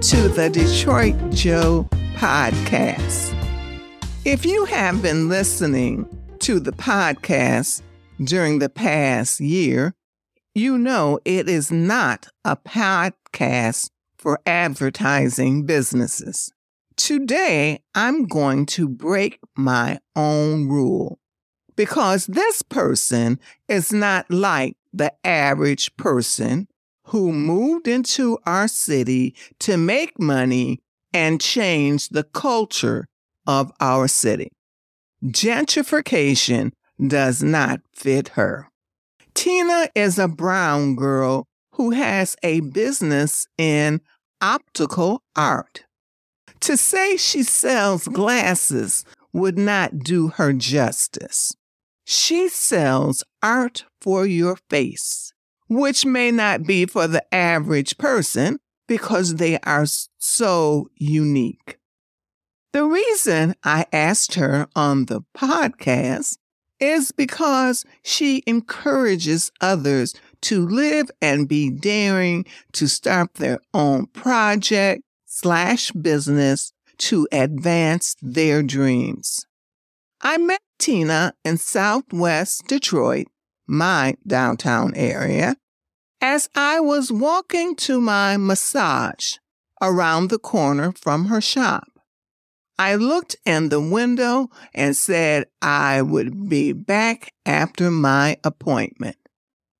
to 0.00 0.28
the 0.28 0.48
Detroit 0.48 1.16
Joe 1.30 1.88
podcast. 2.14 3.34
If 4.24 4.46
you 4.46 4.64
have 4.66 5.02
been 5.02 5.28
listening 5.28 6.08
to 6.38 6.60
the 6.60 6.70
podcast 6.70 7.82
during 8.22 8.60
the 8.60 8.68
past 8.68 9.40
year, 9.40 9.96
you 10.54 10.78
know 10.78 11.18
it 11.24 11.48
is 11.48 11.72
not 11.72 12.28
a 12.44 12.56
podcast 12.56 13.90
for 14.16 14.38
advertising 14.46 15.66
businesses. 15.66 16.52
Today, 16.94 17.80
I'm 17.92 18.26
going 18.26 18.66
to 18.66 18.88
break 18.88 19.40
my 19.56 19.98
own 20.14 20.68
rule 20.68 21.18
because 21.74 22.26
this 22.26 22.62
person 22.62 23.40
is 23.66 23.92
not 23.92 24.30
like 24.30 24.76
the 24.92 25.12
average 25.26 25.96
person 25.96 26.68
who 27.08 27.32
moved 27.32 27.88
into 27.88 28.38
our 28.46 28.68
city 28.68 29.34
to 29.60 29.76
make 29.76 30.18
money 30.18 30.80
and 31.12 31.40
change 31.40 32.08
the 32.08 32.24
culture 32.24 33.06
of 33.46 33.72
our 33.80 34.08
city. 34.08 34.50
Gentrification 35.24 36.72
does 37.04 37.42
not 37.42 37.80
fit 37.94 38.28
her. 38.30 38.68
Tina 39.34 39.88
is 39.94 40.18
a 40.18 40.28
brown 40.28 40.96
girl 40.96 41.46
who 41.72 41.90
has 41.90 42.36
a 42.42 42.60
business 42.60 43.46
in 43.56 44.00
optical 44.40 45.22
art. 45.36 45.84
To 46.60 46.76
say 46.76 47.16
she 47.16 47.42
sells 47.42 48.08
glasses 48.08 49.04
would 49.32 49.56
not 49.56 50.00
do 50.00 50.28
her 50.28 50.52
justice. 50.52 51.54
She 52.04 52.48
sells 52.48 53.22
art 53.42 53.84
for 54.00 54.26
your 54.26 54.56
face, 54.68 55.32
which 55.68 56.04
may 56.04 56.30
not 56.30 56.64
be 56.64 56.86
for 56.86 57.06
the 57.06 57.22
average 57.34 57.98
person 57.98 58.58
because 58.86 59.36
they 59.36 59.58
are 59.60 59.86
so 60.18 60.88
unique. 60.96 61.78
The 62.72 62.84
reason 62.84 63.54
I 63.64 63.86
asked 63.92 64.34
her 64.34 64.68
on 64.74 65.06
the 65.06 65.22
podcast 65.36 66.38
is 66.80 67.12
because 67.12 67.84
she 68.02 68.42
encourages 68.46 69.50
others 69.60 70.14
to 70.42 70.66
live 70.66 71.10
and 71.20 71.48
be 71.48 71.70
daring 71.70 72.44
to 72.72 72.86
start 72.86 73.34
their 73.34 73.58
own 73.74 74.06
project 74.06 75.02
slash 75.26 75.90
business 75.92 76.72
to 76.98 77.26
advance 77.32 78.16
their 78.22 78.62
dreams. 78.62 79.46
I 80.20 80.38
met 80.38 80.60
Tina 80.78 81.34
in 81.44 81.58
Southwest 81.58 82.66
Detroit, 82.66 83.26
my 83.68 84.16
downtown 84.26 84.94
area, 84.96 85.56
as 86.20 86.48
I 86.54 86.80
was 86.80 87.12
walking 87.12 87.76
to 87.76 88.00
my 88.00 88.36
massage 88.36 89.36
around 89.80 90.30
the 90.30 90.38
corner 90.38 90.92
from 90.92 91.26
her 91.26 91.40
shop. 91.40 91.88
I 92.78 92.94
looked 92.94 93.36
in 93.44 93.68
the 93.68 93.80
window 93.80 94.50
and 94.72 94.96
said 94.96 95.46
I 95.60 96.00
would 96.02 96.48
be 96.48 96.72
back 96.72 97.32
after 97.44 97.90
my 97.90 98.38
appointment. 98.44 99.16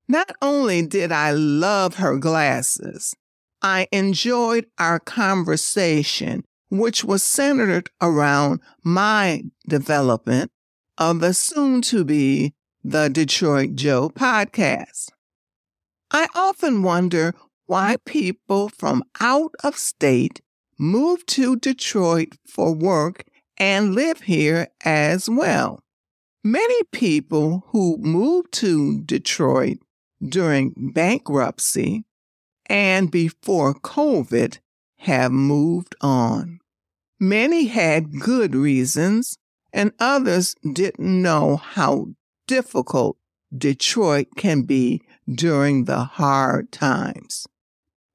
Not 0.08 0.32
only 0.42 0.82
did 0.82 1.12
I 1.12 1.32
love 1.32 1.96
her 1.96 2.16
glasses, 2.18 3.14
I 3.62 3.88
enjoyed 3.92 4.66
our 4.78 4.98
conversation, 4.98 6.44
which 6.70 7.04
was 7.04 7.22
centered 7.22 7.90
around 8.00 8.60
my 8.82 9.44
development 9.68 10.50
of 10.96 11.20
the 11.20 11.34
soon 11.34 11.82
to 11.82 12.04
be 12.04 12.54
the 12.90 13.10
Detroit 13.10 13.74
Joe 13.74 14.08
podcast. 14.08 15.10
I 16.10 16.26
often 16.34 16.82
wonder 16.82 17.34
why 17.66 17.98
people 18.06 18.70
from 18.70 19.04
out 19.20 19.54
of 19.62 19.76
state 19.76 20.40
move 20.78 21.26
to 21.26 21.56
Detroit 21.56 22.36
for 22.46 22.74
work 22.74 23.24
and 23.58 23.94
live 23.94 24.22
here 24.22 24.68
as 24.86 25.28
well. 25.28 25.80
Many 26.42 26.82
people 26.90 27.64
who 27.72 27.98
moved 27.98 28.52
to 28.52 29.02
Detroit 29.02 29.76
during 30.26 30.72
bankruptcy 30.94 32.04
and 32.70 33.10
before 33.10 33.74
COVID 33.74 34.60
have 35.00 35.30
moved 35.30 35.94
on. 36.00 36.58
Many 37.20 37.66
had 37.66 38.18
good 38.18 38.54
reasons, 38.54 39.36
and 39.74 39.92
others 39.98 40.54
didn't 40.72 41.20
know 41.20 41.56
how 41.56 42.14
difficult 42.48 43.18
Detroit 43.56 44.28
can 44.36 44.62
be 44.62 45.02
during 45.32 45.84
the 45.84 46.04
hard 46.04 46.72
times. 46.72 47.46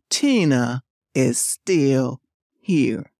Tina 0.09 0.83
is 1.15 1.39
still 1.39 2.19
here. 2.59 3.11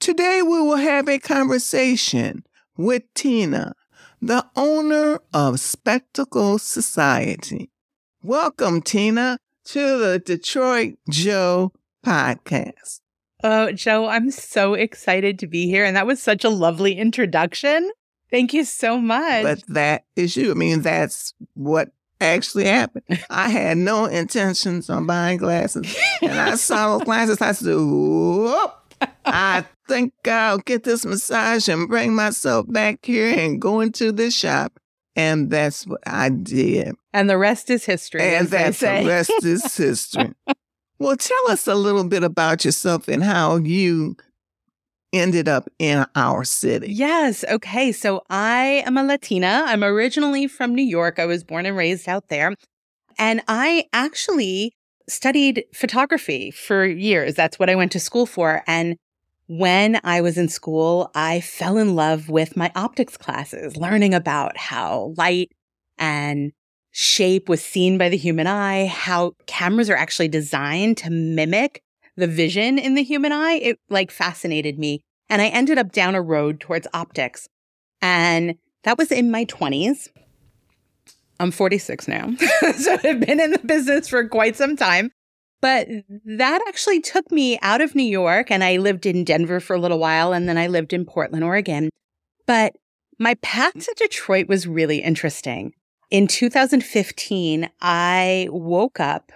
Today 0.00 0.40
we 0.42 0.62
will 0.62 0.76
have 0.76 1.08
a 1.08 1.18
conversation 1.18 2.44
with 2.76 3.02
Tina, 3.14 3.74
the 4.22 4.46
owner 4.56 5.18
of 5.34 5.60
Spectacle 5.60 6.58
Society. 6.58 7.70
Welcome, 8.22 8.80
Tina, 8.80 9.38
to 9.66 9.98
the 9.98 10.18
Detroit 10.20 10.94
Joe 11.10 11.72
podcast. 12.06 13.00
Oh, 13.42 13.72
Joe, 13.72 14.06
I'm 14.06 14.30
so 14.30 14.74
excited 14.74 15.38
to 15.40 15.46
be 15.48 15.66
here. 15.66 15.84
And 15.84 15.96
that 15.96 16.06
was 16.06 16.22
such 16.22 16.44
a 16.44 16.48
lovely 16.48 16.94
introduction. 16.96 17.90
Thank 18.30 18.52
you 18.52 18.64
so 18.64 18.98
much. 18.98 19.42
But 19.42 19.62
that 19.68 20.04
is 20.16 20.36
you. 20.36 20.50
I 20.50 20.54
mean, 20.54 20.82
that's 20.82 21.34
what 21.54 21.90
actually 22.20 22.64
happened. 22.64 23.24
I 23.30 23.48
had 23.48 23.78
no 23.78 24.06
intentions 24.06 24.90
on 24.90 25.06
buying 25.06 25.38
glasses. 25.38 25.96
And 26.22 26.32
I 26.32 26.54
saw 26.56 26.98
those 26.98 27.04
glasses. 27.04 27.40
I 27.40 27.52
said, 27.52 27.74
Whoop, 27.76 28.74
I 29.24 29.64
think 29.86 30.12
I'll 30.26 30.58
get 30.58 30.84
this 30.84 31.06
massage 31.06 31.68
and 31.68 31.88
bring 31.88 32.14
myself 32.14 32.70
back 32.70 33.04
here 33.04 33.32
and 33.36 33.60
go 33.60 33.80
into 33.80 34.12
this 34.12 34.34
shop. 34.36 34.78
And 35.16 35.50
that's 35.50 35.86
what 35.86 36.00
I 36.06 36.28
did. 36.28 36.94
And 37.12 37.28
the 37.28 37.38
rest 37.38 37.70
is 37.70 37.84
history. 37.84 38.22
And 38.22 38.48
that's 38.48 38.80
the 38.80 38.86
rest 38.86 39.32
is 39.42 39.74
history. 39.76 40.32
well, 40.98 41.16
tell 41.16 41.50
us 41.50 41.66
a 41.66 41.74
little 41.74 42.04
bit 42.04 42.22
about 42.22 42.64
yourself 42.64 43.08
and 43.08 43.24
how 43.24 43.56
you 43.56 44.16
ended 45.12 45.48
up 45.48 45.68
in 45.78 46.06
our 46.14 46.44
city. 46.44 46.92
Yes. 46.92 47.44
Okay. 47.48 47.92
So 47.92 48.22
I 48.28 48.82
am 48.86 48.96
a 48.96 49.02
Latina. 49.02 49.64
I'm 49.66 49.82
originally 49.82 50.46
from 50.46 50.74
New 50.74 50.84
York. 50.84 51.18
I 51.18 51.26
was 51.26 51.44
born 51.44 51.66
and 51.66 51.76
raised 51.76 52.08
out 52.08 52.28
there. 52.28 52.54
And 53.18 53.42
I 53.48 53.86
actually 53.92 54.74
studied 55.08 55.64
photography 55.74 56.50
for 56.50 56.84
years. 56.84 57.34
That's 57.34 57.58
what 57.58 57.70
I 57.70 57.74
went 57.74 57.92
to 57.92 58.00
school 58.00 58.26
for. 58.26 58.62
And 58.66 58.96
when 59.46 59.98
I 60.04 60.20
was 60.20 60.36
in 60.36 60.48
school, 60.48 61.10
I 61.14 61.40
fell 61.40 61.78
in 61.78 61.96
love 61.96 62.28
with 62.28 62.56
my 62.56 62.70
optics 62.76 63.16
classes, 63.16 63.76
learning 63.76 64.12
about 64.12 64.58
how 64.58 65.14
light 65.16 65.50
and 65.96 66.52
shape 66.90 67.48
was 67.48 67.64
seen 67.64 67.96
by 67.96 68.10
the 68.10 68.16
human 68.16 68.46
eye, 68.46 68.86
how 68.86 69.32
cameras 69.46 69.88
are 69.88 69.96
actually 69.96 70.28
designed 70.28 70.98
to 70.98 71.10
mimic 71.10 71.82
the 72.18 72.26
vision 72.26 72.78
in 72.78 72.94
the 72.94 73.02
human 73.02 73.32
eye, 73.32 73.60
it 73.62 73.78
like 73.88 74.10
fascinated 74.10 74.78
me. 74.78 75.02
And 75.30 75.40
I 75.40 75.48
ended 75.48 75.78
up 75.78 75.92
down 75.92 76.14
a 76.14 76.22
road 76.22 76.60
towards 76.60 76.86
optics. 76.92 77.48
And 78.02 78.56
that 78.82 78.98
was 78.98 79.12
in 79.12 79.30
my 79.30 79.44
20s. 79.44 80.08
I'm 81.40 81.50
46 81.50 82.08
now. 82.08 82.30
so 82.76 82.94
I've 83.04 83.20
been 83.20 83.40
in 83.40 83.52
the 83.52 83.60
business 83.64 84.08
for 84.08 84.28
quite 84.28 84.56
some 84.56 84.76
time. 84.76 85.10
But 85.60 85.88
that 86.24 86.62
actually 86.68 87.00
took 87.00 87.30
me 87.32 87.58
out 87.62 87.80
of 87.80 87.94
New 87.94 88.02
York 88.02 88.50
and 88.50 88.62
I 88.62 88.76
lived 88.76 89.06
in 89.06 89.24
Denver 89.24 89.60
for 89.60 89.74
a 89.74 89.80
little 89.80 89.98
while 89.98 90.32
and 90.32 90.48
then 90.48 90.56
I 90.58 90.68
lived 90.68 90.92
in 90.92 91.04
Portland, 91.04 91.44
Oregon. 91.44 91.90
But 92.46 92.76
my 93.18 93.34
path 93.42 93.74
to 93.74 93.94
Detroit 93.96 94.48
was 94.48 94.66
really 94.66 94.98
interesting. 94.98 95.72
In 96.10 96.26
2015, 96.26 97.68
I 97.80 98.48
woke 98.50 99.00
up 99.00 99.32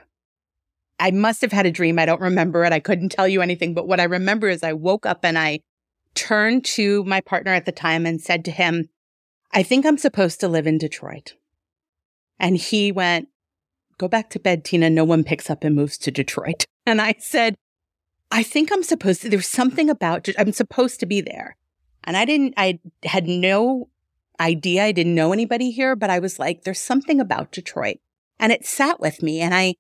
I 1.03 1.11
must 1.11 1.41
have 1.41 1.51
had 1.51 1.67
a 1.67 1.73
dream. 1.73 1.99
I 1.99 2.07
don't 2.07 2.21
remember 2.21 2.65
it. 2.65 2.73
I 2.73 2.79
couldn't 2.79 3.09
tell 3.09 3.27
you 3.27 3.43
anything. 3.43 3.75
But 3.75 3.89
what 3.89 3.99
I 3.99 4.05
remember 4.05 4.49
is 4.49 4.63
I 4.63 4.73
woke 4.73 5.05
up 5.05 5.25
and 5.25 5.37
I 5.37 5.59
turned 6.15 6.65
to 6.65 7.03
my 7.03 7.21
partner 7.21 7.53
at 7.53 7.67
the 7.67 7.73
time 7.73 8.07
and 8.07 8.21
said 8.21 8.45
to 8.45 8.53
him, 8.53 8.89
I 9.53 9.65
think 9.65 9.85
I'm 9.85 9.99
supposed 9.99 10.39
to 10.41 10.49
live 10.49 10.65
in 10.65 10.79
Detroit. 10.79 11.35
And 12.39 12.57
he 12.57 12.93
went, 12.93 13.29
Go 13.99 14.07
back 14.07 14.31
to 14.31 14.41
bed, 14.41 14.65
Tina. 14.65 14.91
No 14.91 15.05
one 15.05 15.25
picks 15.25 15.51
up 15.51 15.65
and 15.65 15.75
moves 15.75 15.99
to 15.99 16.11
Detroit. 16.11 16.65
And 16.85 17.01
I 17.01 17.15
said, 17.21 17.55
I 18.33 18.43
think 18.43 18.73
I'm 18.73 18.83
supposed 18.83 19.23
to, 19.23 19.29
there's 19.29 19.47
something 19.47 19.89
about, 19.89 20.29
I'm 20.37 20.51
supposed 20.51 20.99
to 20.99 21.07
be 21.07 21.21
there. 21.21 21.55
And 22.03 22.17
I 22.17 22.25
didn't, 22.25 22.55
I 22.57 22.81
had 23.05 23.29
no 23.29 23.89
idea. 24.41 24.83
I 24.83 24.91
didn't 24.91 25.15
know 25.15 25.33
anybody 25.33 25.71
here, 25.71 25.95
but 25.95 26.11
I 26.11 26.19
was 26.19 26.41
like, 26.41 26.65
there's 26.65 26.81
something 26.81 27.21
about 27.21 27.53
Detroit. 27.53 27.99
And 28.41 28.51
it 28.51 28.67
sat 28.67 28.99
with 28.99 29.23
me 29.23 29.41
and 29.41 29.55
I, 29.55 29.77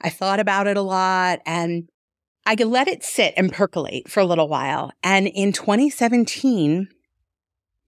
I 0.00 0.08
thought 0.10 0.40
about 0.40 0.66
it 0.66 0.76
a 0.76 0.82
lot 0.82 1.40
and 1.46 1.88
I 2.44 2.54
let 2.54 2.88
it 2.88 3.04
sit 3.04 3.34
and 3.36 3.52
percolate 3.52 4.08
for 4.08 4.20
a 4.20 4.24
little 4.26 4.48
while. 4.48 4.92
And 5.02 5.28
in 5.28 5.52
2017, 5.52 6.88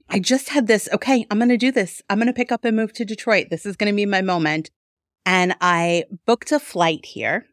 I 0.09 0.19
just 0.21 0.51
had 0.51 0.67
this, 0.67 0.89
okay, 0.93 1.27
I'm 1.31 1.39
going 1.39 1.49
to 1.49 1.56
do 1.56 1.73
this. 1.73 2.03
I'm 2.09 2.19
going 2.19 2.29
to 2.29 2.33
pick 2.33 2.53
up 2.53 2.65
and 2.65 2.77
move 2.77 2.93
to 2.95 3.05
Detroit. 3.05 3.49
This 3.51 3.67
is 3.67 3.77
going 3.77 3.91
to 3.91 3.97
be 3.97 4.06
my 4.06 4.23
moment. 4.23 4.71
And 5.27 5.56
I 5.61 6.05
booked 6.27 6.53
a 6.53 6.61
flight 6.61 7.05
here 7.06 7.47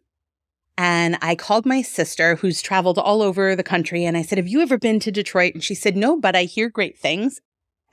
And 0.78 1.18
I 1.22 1.36
called 1.36 1.66
my 1.66 1.82
sister, 1.82 2.36
who's 2.36 2.62
traveled 2.62 2.98
all 2.98 3.22
over 3.22 3.56
the 3.56 3.64
country, 3.64 4.06
and 4.06 4.18
I 4.18 4.24
said, 4.24 4.38
Have 4.38 4.48
you 4.48 4.62
ever 4.62 4.78
been 4.78 5.00
to 5.02 5.12
Detroit? 5.12 5.54
And 5.54 5.64
she 5.64 5.76
said, 5.76 5.96
No, 5.96 6.20
but 6.20 6.36
I 6.36 6.44
hear 6.44 6.70
great 6.70 6.98
things. 6.98 7.40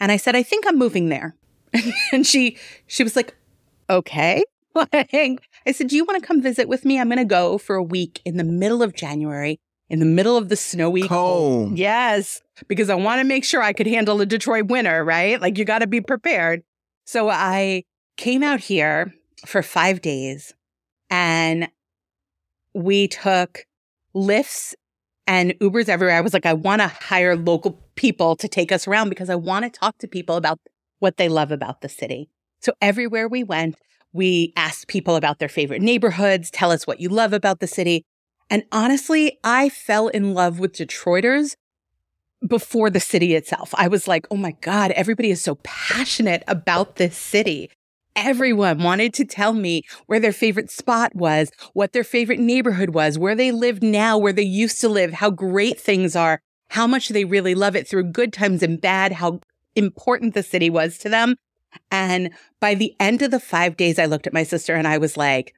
And 0.01 0.13
I 0.13 0.17
said, 0.17 0.37
I 0.37 0.43
think 0.43 0.67
I'm 0.67 0.79
moving 0.79 1.09
there. 1.09 1.37
and 2.13 2.27
she 2.27 2.57
she 2.87 3.03
was 3.03 3.17
like, 3.17 3.37
Okay. 3.91 4.45
I 4.93 5.38
said, 5.73 5.88
Do 5.88 5.97
you 5.97 6.05
want 6.05 6.20
to 6.20 6.26
come 6.26 6.43
visit 6.43 6.69
with 6.69 6.85
me? 6.85 6.99
I'm 6.99 7.09
going 7.09 7.19
to 7.19 7.25
go 7.25 7.59
for 7.59 7.76
a 7.76 7.82
week 7.82 8.20
in 8.25 8.37
the 8.37 8.44
middle 8.44 8.82
of 8.82 8.94
January, 8.94 9.61
in 9.88 9.99
the 9.99 10.06
middle 10.06 10.37
of 10.37 10.49
the 10.49 10.56
snowy 10.56 11.03
Cold. 11.03 11.79
Yes, 11.79 12.43
because 12.69 12.91
I 12.91 12.94
want 12.94 13.20
to 13.20 13.25
make 13.25 13.44
sure 13.44 13.62
I 13.62 13.73
could 13.73 13.87
handle 13.87 14.19
the 14.19 14.26
Detroit 14.26 14.67
winter, 14.67 15.05
right? 15.05 15.41
Like 15.41 15.59
you 15.59 15.65
got 15.65 15.81
to 15.81 15.87
be 15.87 16.00
prepared. 16.00 16.62
So 17.05 17.29
I 17.29 17.85
came 18.17 18.43
out 18.43 18.61
here 18.61 19.15
for 19.47 19.62
five 19.62 20.03
days 20.03 20.55
and 21.11 21.69
we 22.75 23.09
took 23.09 23.64
Lyfts 24.14 24.75
and 25.26 25.53
Ubers 25.61 25.88
everywhere. 25.88 26.17
I 26.17 26.21
was 26.21 26.32
like, 26.32 26.47
I 26.47 26.55
want 26.55 26.82
to 26.82 26.88
hire 26.88 27.37
local 27.37 27.82
people 27.94 28.37
to 28.37 28.49
take 28.49 28.73
us 28.73 28.88
around 28.88 29.09
because 29.09 29.31
I 29.31 29.35
want 29.35 29.64
to 29.64 29.71
talk 29.71 29.99
to 29.99 30.09
people 30.09 30.37
about 30.37 30.59
what 30.99 31.17
they 31.17 31.29
love 31.29 31.53
about 31.53 31.81
the 31.81 31.88
city. 31.88 32.29
So 32.61 32.73
everywhere 32.81 33.29
we 33.29 33.44
went, 33.44 33.76
we 34.19 34.53
asked 34.56 34.88
people 34.88 35.17
about 35.17 35.38
their 35.38 35.49
favorite 35.49 35.81
neighborhoods, 35.81 36.50
tell 36.50 36.73
us 36.73 36.87
what 36.87 37.00
you 37.00 37.09
love 37.09 37.32
about 37.32 37.61
the 37.61 37.67
city. 37.67 38.05
And 38.50 38.65
honestly, 38.73 39.38
I 39.44 39.69
fell 39.69 40.09
in 40.09 40.35
love 40.35 40.59
with 40.59 40.73
Detroiters 40.73 41.55
before 42.47 42.91
the 42.91 43.00
city 43.00 43.35
itself. 43.35 43.73
I 43.76 43.88
was 43.88 44.09
like, 44.09 44.26
oh 44.31 44.37
my 44.37 44.56
God, 44.61 44.91
everybody 44.91 45.31
is 45.31 45.43
so 45.43 45.55
passionate 45.62 46.43
about 46.49 46.97
this 46.97 47.17
city. 47.17 47.70
Everyone 48.17 48.82
wanted 48.82 49.15
to 49.15 49.25
tell 49.25 49.53
me 49.53 49.85
where 50.06 50.19
their 50.19 50.32
favorite 50.32 50.71
spot 50.71 51.14
was, 51.14 51.53
what 51.73 51.93
their 51.93 52.05
favorite 52.05 52.41
neighborhood 52.41 52.91
was, 52.91 53.19
where 53.19 53.37
they 53.37 53.53
live 53.53 53.82
now, 53.82 54.19
where 54.19 54.32
they 54.32 54.43
used 54.43 54.81
to 54.81 54.88
live, 54.88 55.12
how 55.12 55.31
great 55.31 55.81
things 55.81 56.17
are, 56.17 56.41
how 56.71 56.87
much 56.87 57.11
they 57.11 57.25
really 57.25 57.55
love 57.55 57.76
it 57.76 57.87
through 57.87 58.05
good 58.11 58.32
times 58.32 58.62
and 58.62 58.81
bad, 58.81 59.12
how 59.12 59.41
important 59.76 60.35
the 60.35 60.43
city 60.43 60.69
was 60.69 60.99
to 60.99 61.09
them. 61.09 61.37
And 61.91 62.31
by 62.61 62.75
the 62.75 62.94
end 62.99 63.23
of 63.23 63.31
the 63.31 63.41
five 63.41 63.76
days, 63.76 63.99
I 63.99 64.06
looked 64.06 64.26
at 64.26 64.32
my 64.32 64.43
sister 64.43 64.75
and 64.75 64.87
I 64.87 64.99
was 64.99 65.17
like, 65.17 65.55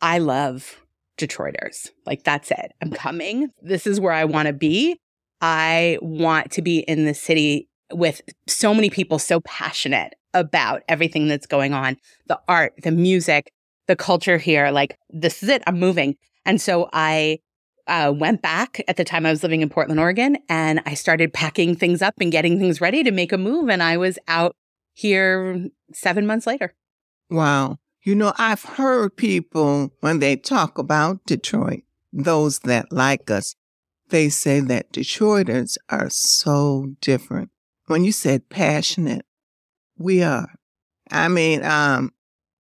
I 0.00 0.18
love 0.18 0.80
Detroiters. 1.18 1.90
Like, 2.06 2.24
that's 2.24 2.50
it. 2.50 2.72
I'm 2.82 2.90
coming. 2.90 3.50
This 3.62 3.86
is 3.86 4.00
where 4.00 4.12
I 4.12 4.24
want 4.24 4.48
to 4.48 4.52
be. 4.52 4.98
I 5.40 5.98
want 6.00 6.50
to 6.52 6.62
be 6.62 6.78
in 6.80 7.04
the 7.04 7.14
city 7.14 7.68
with 7.92 8.22
so 8.46 8.74
many 8.74 8.90
people 8.90 9.18
so 9.18 9.40
passionate 9.40 10.14
about 10.32 10.82
everything 10.88 11.28
that's 11.28 11.46
going 11.46 11.72
on 11.72 11.96
the 12.26 12.40
art, 12.48 12.74
the 12.82 12.90
music, 12.90 13.52
the 13.86 13.96
culture 13.96 14.38
here. 14.38 14.70
Like, 14.70 14.96
this 15.10 15.42
is 15.42 15.48
it. 15.48 15.62
I'm 15.66 15.78
moving. 15.78 16.16
And 16.44 16.60
so 16.60 16.88
I 16.92 17.38
uh, 17.86 18.12
went 18.16 18.42
back 18.42 18.82
at 18.88 18.96
the 18.96 19.04
time 19.04 19.26
I 19.26 19.30
was 19.30 19.42
living 19.42 19.60
in 19.60 19.68
Portland, 19.68 20.00
Oregon, 20.00 20.38
and 20.48 20.80
I 20.86 20.94
started 20.94 21.32
packing 21.32 21.76
things 21.76 22.02
up 22.02 22.14
and 22.20 22.32
getting 22.32 22.58
things 22.58 22.80
ready 22.80 23.02
to 23.04 23.10
make 23.10 23.32
a 23.32 23.38
move. 23.38 23.68
And 23.68 23.82
I 23.82 23.96
was 23.96 24.18
out 24.26 24.56
here 24.94 25.68
seven 25.92 26.26
months 26.26 26.46
later. 26.46 26.74
Wow. 27.30 27.78
You 28.02 28.14
know, 28.14 28.32
I've 28.38 28.62
heard 28.62 29.16
people 29.16 29.90
when 30.00 30.20
they 30.20 30.36
talk 30.36 30.78
about 30.78 31.24
Detroit, 31.26 31.82
those 32.12 32.60
that 32.60 32.92
like 32.92 33.30
us, 33.30 33.54
they 34.10 34.28
say 34.28 34.60
that 34.60 34.92
Detroiters 34.92 35.76
are 35.88 36.10
so 36.10 36.94
different. 37.00 37.50
When 37.86 38.04
you 38.04 38.12
said 38.12 38.48
passionate, 38.48 39.24
we 39.98 40.22
are. 40.22 40.48
I 41.10 41.28
mean, 41.28 41.64
um, 41.64 42.12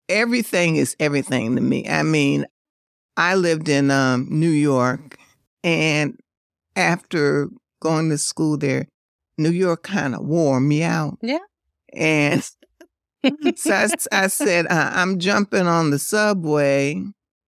everything 0.08 0.76
is 0.76 0.96
everything 1.00 1.56
to 1.56 1.62
me. 1.62 1.88
I 1.88 2.04
mean, 2.04 2.46
I 3.16 3.36
lived 3.36 3.70
in 3.70 3.92
um, 3.92 4.28
New 4.30 4.50
York, 4.50 5.18
and 5.64 6.18
after 6.76 7.50
going 7.82 8.10
to 8.10 8.18
school 8.18 8.58
there, 8.58 8.88
New 9.38 9.52
York 9.52 9.84
kind 9.84 10.16
of 10.16 10.26
wore 10.26 10.60
me 10.60 10.84
out. 10.84 11.18
Yeah. 11.22 11.40
And 11.94 12.44
so 13.56 13.74
I, 13.74 13.88
I 14.12 14.28
said, 14.28 14.68
uh, 14.68 14.92
I'm 14.94 15.20
jumping 15.20 15.68
on 15.68 15.92
the 15.92 16.00
subway 16.00 17.04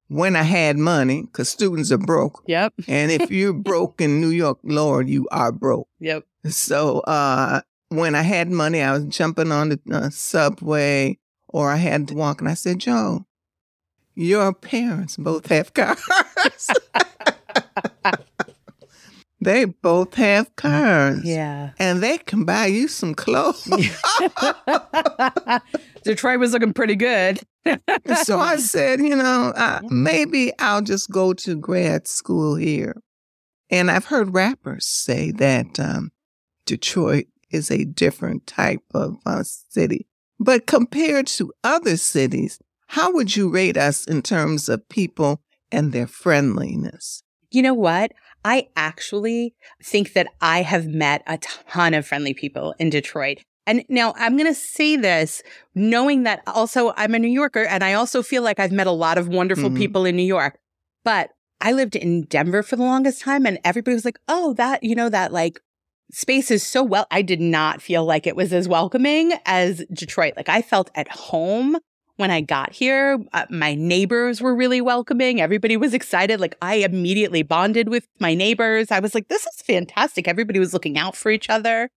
when 0.08 0.36
I 0.36 0.44
had 0.44 0.78
money 0.78 1.24
because 1.24 1.50
students 1.50 1.92
are 1.92 1.98
broke. 1.98 2.44
Yep. 2.48 2.74
And 2.88 3.12
if 3.12 3.32
you're 3.32 3.54
broke 3.54 4.02
in 4.02 4.20
New 4.20 4.30
York, 4.30 4.60
Lord, 4.64 5.10
you 5.10 5.28
are 5.32 5.52
broke. 5.52 5.88
Yep. 6.00 6.26
So 6.50 7.00
uh, 7.02 7.62
when 7.90 8.16
I 8.16 8.22
had 8.22 8.50
money, 8.50 8.82
I 8.82 8.94
was 8.94 9.06
jumping 9.06 9.52
on 9.52 9.70
the 9.70 9.80
uh, 9.92 10.10
subway 10.10 11.18
or 11.48 11.72
I 11.72 11.78
had 11.78 12.08
to 12.10 12.16
walk. 12.16 12.42
And 12.42 12.50
I 12.50 12.56
said, 12.56 12.80
Joe, 12.80 13.26
your 14.16 14.54
parents 14.54 15.18
both 15.18 15.48
have 15.48 15.74
cars. 15.74 16.70
They 19.42 19.66
both 19.66 20.14
have 20.14 20.56
cars. 20.56 21.26
Yeah. 21.26 21.72
And 21.80 22.02
they 22.02 22.20
can 22.20 22.46
buy 22.46 22.68
you 22.68 22.88
some 22.88 23.16
clothes. 23.16 23.64
Detroit 26.04 26.40
was 26.40 26.54
looking 26.54 26.74
pretty 26.74 26.96
good. 26.96 27.40
so 28.24 28.38
I 28.38 28.58
said, 28.58 29.00
you 29.00 29.16
know, 29.16 29.52
uh, 29.56 29.80
maybe 29.90 30.54
I'll 30.60 30.84
just 30.84 31.10
go 31.10 31.34
to 31.34 31.56
grad 31.56 32.08
school 32.08 32.56
here. 32.56 33.02
And 33.72 33.90
I've 33.90 34.06
heard 34.06 34.36
rappers 34.36 34.86
say 34.86 35.32
that 35.32 35.80
um, 35.80 36.12
Detroit 36.68 37.26
is 37.50 37.72
a 37.72 37.86
different 37.86 38.46
type 38.46 38.84
of 38.94 39.16
uh, 39.26 39.44
city. 39.44 40.08
But 40.40 40.68
compared 40.68 41.26
to 41.28 41.52
other 41.64 41.98
cities, 41.98 42.60
how 42.88 43.12
would 43.14 43.36
you 43.36 43.50
rate 43.50 43.78
us 43.78 44.06
in 44.06 44.22
terms 44.22 44.70
of 44.70 44.88
people 44.88 45.42
and 45.72 45.94
their 45.94 46.08
friendliness? 46.08 47.24
You 47.51 47.62
know 47.62 47.74
what? 47.74 48.13
I 48.44 48.69
actually 48.75 49.53
think 49.83 50.13
that 50.13 50.27
I 50.42 50.63
have 50.63 50.88
met 50.88 51.21
a 51.27 51.38
ton 51.38 51.94
of 51.94 52.07
friendly 52.07 52.33
people 52.33 52.74
in 52.80 52.89
Detroit. 52.89 53.39
And 53.68 53.86
now 53.89 54.13
I'm 54.18 54.36
going 54.36 54.50
to 54.50 54.59
say 54.59 54.95
this 54.95 55.44
knowing 55.75 56.24
that 56.24 56.42
also 56.48 56.94
I'm 56.98 57.13
a 57.13 57.19
New 57.19 57.27
Yorker 57.27 57.63
and 57.63 57.83
I 57.83 57.94
also 57.94 58.24
feel 58.24 58.42
like 58.42 58.59
I've 58.59 58.71
met 58.71 58.88
a 58.88 58.92
lot 58.92 59.18
of 59.18 59.27
wonderful 59.27 59.69
mm-hmm. 59.69 59.77
people 59.77 60.06
in 60.06 60.15
New 60.15 60.24
York. 60.24 60.57
But 61.03 61.30
I 61.59 61.74
lived 61.74 61.95
in 61.95 62.24
Denver 62.24 62.63
for 62.63 62.75
the 62.75 62.83
longest 62.83 63.21
time 63.21 63.45
and 63.45 63.59
everybody 63.63 63.94
was 63.94 64.06
like, 64.06 64.18
oh, 64.27 64.53
that, 64.53 64.83
you 64.83 64.95
know, 64.95 65.09
that 65.09 65.31
like 65.31 65.59
space 66.12 66.50
is 66.50 66.65
so 66.65 66.81
well. 66.83 67.06
I 67.12 67.21
did 67.21 67.39
not 67.39 67.81
feel 67.81 68.03
like 68.03 68.25
it 68.25 68.36
was 68.36 68.51
as 68.51 68.68
welcoming 68.68 69.33
as 69.45 69.86
Detroit. 69.94 70.33
Like 70.36 70.50
I 70.50 70.62
felt 70.63 70.89
at 70.96 71.08
home 71.10 71.77
when 72.22 72.32
I 72.32 72.40
got 72.40 72.72
here, 72.72 73.20
uh, 73.34 73.46
my 73.50 73.74
neighbors 73.74 74.40
were 74.40 74.56
really 74.56 74.80
welcoming. 74.80 75.42
Everybody 75.42 75.75
was 75.75 75.94
excited. 75.94 76.40
Like 76.40 76.56
I 76.62 76.75
immediately 76.75 77.42
bonded 77.44 77.90
with 77.90 78.08
my 78.20 78.34
neighbors. 78.34 78.92
I 78.92 79.00
was 79.00 79.13
like, 79.13 79.28
this 79.28 79.46
is 79.46 79.62
fantastic. 79.63 80.28
Everybody 80.28 80.60
was 80.60 80.74
looking 80.74 80.98
out 80.98 81.16
for 81.16 81.32
each 81.32 81.50
other. 81.50 81.90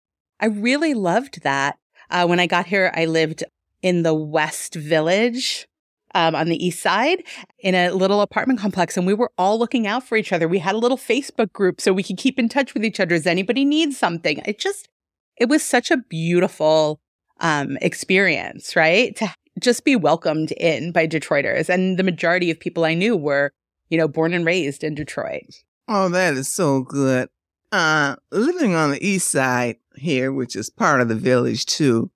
I 0.40 0.46
really 0.46 0.94
loved 0.94 1.42
that. 1.42 1.76
Uh, 2.08 2.26
when 2.26 2.40
I 2.40 2.46
got 2.46 2.66
here, 2.66 2.92
I 2.94 3.04
lived 3.04 3.44
in 3.82 4.02
the 4.02 4.14
West 4.14 4.74
Village 4.74 5.66
um, 6.14 6.34
on 6.34 6.48
the 6.48 6.64
east 6.64 6.80
side 6.80 7.24
in 7.58 7.74
a 7.74 7.90
little 7.90 8.20
apartment 8.20 8.60
complex, 8.60 8.96
and 8.96 9.06
we 9.06 9.14
were 9.14 9.32
all 9.36 9.58
looking 9.58 9.86
out 9.86 10.06
for 10.06 10.16
each 10.16 10.32
other. 10.32 10.46
We 10.46 10.58
had 10.60 10.74
a 10.74 10.78
little 10.78 10.98
Facebook 10.98 11.52
group 11.52 11.80
so 11.80 11.92
we 11.92 12.02
could 12.02 12.18
keep 12.18 12.38
in 12.38 12.48
touch 12.48 12.74
with 12.74 12.84
each 12.84 13.00
other. 13.00 13.16
Does 13.16 13.26
anybody 13.26 13.64
need 13.64 13.92
something? 13.92 14.40
It 14.44 14.58
just, 14.58 14.88
it 15.36 15.48
was 15.48 15.62
such 15.62 15.90
a 15.90 15.96
beautiful 15.96 17.00
um, 17.40 17.76
experience, 17.80 18.76
right? 18.76 19.16
To 19.16 19.34
just 19.60 19.84
be 19.84 19.96
welcomed 19.96 20.52
in 20.52 20.92
by 20.92 21.06
Detroiters. 21.06 21.68
And 21.68 21.98
the 21.98 22.02
majority 22.02 22.50
of 22.50 22.58
people 22.58 22.84
I 22.84 22.94
knew 22.94 23.16
were, 23.16 23.52
you 23.88 23.98
know, 23.98 24.08
born 24.08 24.32
and 24.32 24.44
raised 24.44 24.82
in 24.84 24.94
Detroit. 24.94 25.62
Oh, 25.88 26.08
that 26.08 26.34
is 26.34 26.52
so 26.52 26.82
good. 26.82 27.28
Uh, 27.70 28.16
living 28.30 28.74
on 28.74 28.90
the 28.90 29.06
east 29.06 29.30
side 29.30 29.76
here, 29.96 30.32
which 30.32 30.56
is 30.56 30.70
part 30.70 31.00
of 31.00 31.08
the 31.08 31.14
village 31.14 31.66
too, 31.66 32.10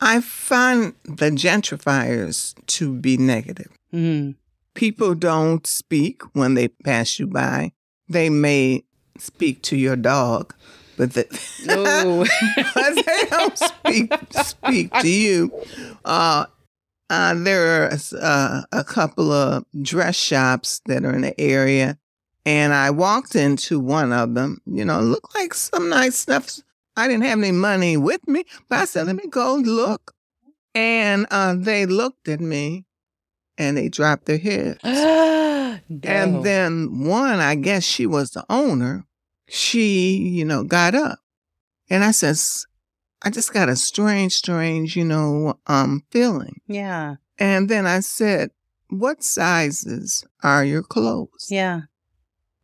I 0.00 0.20
find 0.20 0.94
the 1.04 1.30
gentrifiers 1.30 2.54
to 2.66 2.94
be 2.94 3.16
negative. 3.16 3.70
Mm. 3.92 4.36
People 4.74 5.14
don't 5.14 5.66
speak 5.66 6.22
when 6.34 6.54
they 6.54 6.68
pass 6.68 7.18
you 7.18 7.26
by. 7.26 7.72
They 8.08 8.30
may 8.30 8.84
speak 9.18 9.62
to 9.64 9.76
your 9.76 9.96
dog, 9.96 10.54
but, 10.96 11.12
the, 11.14 11.26
no. 11.66 12.24
but 12.74 12.94
they 12.94 13.28
don't 13.28 13.58
speak 13.58 14.12
speak 14.32 14.92
to 15.00 15.08
you. 15.08 15.52
Uh, 16.04 16.46
uh, 17.10 17.34
there 17.34 17.86
are 17.86 17.98
uh, 18.20 18.62
a 18.70 18.84
couple 18.84 19.32
of 19.32 19.64
dress 19.82 20.14
shops 20.14 20.80
that 20.86 21.04
are 21.04 21.12
in 21.12 21.22
the 21.22 21.38
area, 21.40 21.98
and 22.46 22.72
I 22.72 22.90
walked 22.90 23.34
into 23.34 23.80
one 23.80 24.12
of 24.12 24.34
them. 24.34 24.62
You 24.64 24.84
know, 24.84 25.00
looked 25.00 25.34
like 25.34 25.52
some 25.52 25.88
nice 25.88 26.16
stuff. 26.16 26.60
I 26.96 27.08
didn't 27.08 27.24
have 27.24 27.38
any 27.38 27.50
money 27.50 27.96
with 27.96 28.26
me, 28.28 28.44
but 28.68 28.78
I 28.78 28.84
said, 28.84 29.08
"Let 29.08 29.16
me 29.16 29.26
go 29.28 29.56
look." 29.56 30.14
And 30.72 31.26
uh, 31.32 31.56
they 31.58 31.84
looked 31.84 32.28
at 32.28 32.40
me, 32.40 32.86
and 33.58 33.76
they 33.76 33.88
dropped 33.88 34.26
their 34.26 34.38
heads. 34.38 34.78
no. 34.84 35.80
And 36.04 36.44
then 36.44 37.06
one, 37.06 37.40
I 37.40 37.56
guess 37.56 37.82
she 37.82 38.06
was 38.06 38.30
the 38.30 38.44
owner. 38.48 39.04
She, 39.48 40.16
you 40.16 40.44
know, 40.44 40.62
got 40.62 40.94
up, 40.94 41.18
and 41.88 42.04
I 42.04 42.12
says, 42.12 42.66
I 43.22 43.30
just 43.30 43.52
got 43.52 43.68
a 43.68 43.76
strange, 43.76 44.32
strange, 44.32 44.96
you 44.96 45.04
know, 45.04 45.58
um, 45.66 46.04
feeling. 46.10 46.60
Yeah. 46.66 47.16
And 47.38 47.68
then 47.68 47.86
I 47.86 48.00
said, 48.00 48.50
what 48.88 49.22
sizes 49.22 50.24
are 50.42 50.64
your 50.64 50.82
clothes? 50.82 51.48
Yeah. 51.50 51.82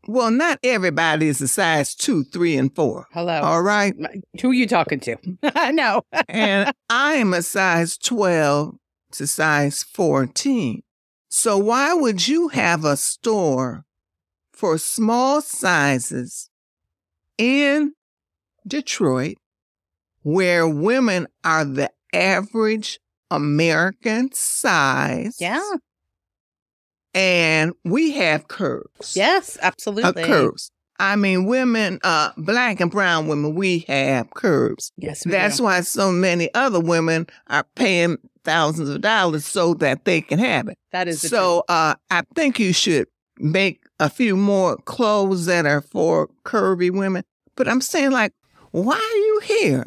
Well, 0.09 0.31
not 0.31 0.61
everybody 0.63 1.29
is 1.29 1.41
a 1.41 1.49
size 1.49 1.95
two, 1.95 2.25
three, 2.25 2.57
and 2.57 2.75
four. 2.75 3.07
Hello. 3.13 3.41
All 3.41 3.63
right. 3.63 3.95
Who 4.41 4.51
are 4.51 4.55
you 4.55 4.67
talking 4.67 5.01
to? 5.01 5.17
no. 5.73 6.03
and 6.29 6.73
I 6.91 7.15
am 7.15 7.35
a 7.35 7.43
size 7.43 7.99
12 7.99 8.77
to 9.13 9.27
size 9.27 9.83
14. 9.83 10.83
So 11.29 11.59
why 11.59 11.93
would 11.93 12.29
you 12.29 12.49
have 12.49 12.85
a 12.85 12.97
store 12.97 13.85
for 14.53 14.79
small 14.79 15.43
sizes 15.43 16.51
in 17.37 17.93
Detroit 18.67 19.37
where 20.27 20.67
women 20.67 21.29
are 21.45 21.65
the 21.65 21.89
average 22.13 22.99
American 23.31 24.29
size? 24.33 25.37
Yeah. 25.41 25.63
And 27.15 27.75
we 27.85 28.11
have 28.13 28.49
curves. 28.49 29.15
Yes, 29.17 29.57
Uh, 29.57 29.67
absolutely. 29.67 30.25
curves. 30.25 30.71
I 30.99 31.15
mean, 31.15 31.45
women, 31.47 32.01
uh, 32.03 32.31
black 32.37 32.81
and 32.81 32.91
brown 32.91 33.29
women, 33.29 33.55
we 33.55 33.81
have 33.87 34.31
curves. 34.31 34.91
Yes, 34.97 35.25
we 35.25 35.31
That's 35.31 35.59
do. 35.59 35.63
why 35.65 35.83
so 35.83 36.11
many 36.11 36.53
other 36.55 36.81
women 36.81 37.27
are 37.47 37.65
paying 37.77 38.17
thousands 38.45 38.89
of 38.89 39.03
dollars 39.03 39.45
so 39.47 39.75
that 39.75 40.05
they 40.07 40.21
can 40.23 40.39
have 40.41 40.67
it. 40.69 40.77
that 40.93 41.07
is 41.07 41.21
So 41.21 41.63
uh, 41.69 41.95
I 42.11 42.23
think 42.35 42.59
you 42.59 42.73
should 42.73 43.07
make 43.39 43.85
a 44.01 44.11
few 44.11 44.37
more 44.37 44.77
clothes 44.79 45.47
that 45.47 45.67
are 45.67 45.83
for 45.83 46.31
curvy 46.45 46.91
women. 46.91 47.23
But 47.57 47.69
I'm 47.69 47.81
saying, 47.81 48.11
like, 48.11 48.33
why 48.73 48.97
are 48.97 49.17
you 49.17 49.41
here? 49.45 49.87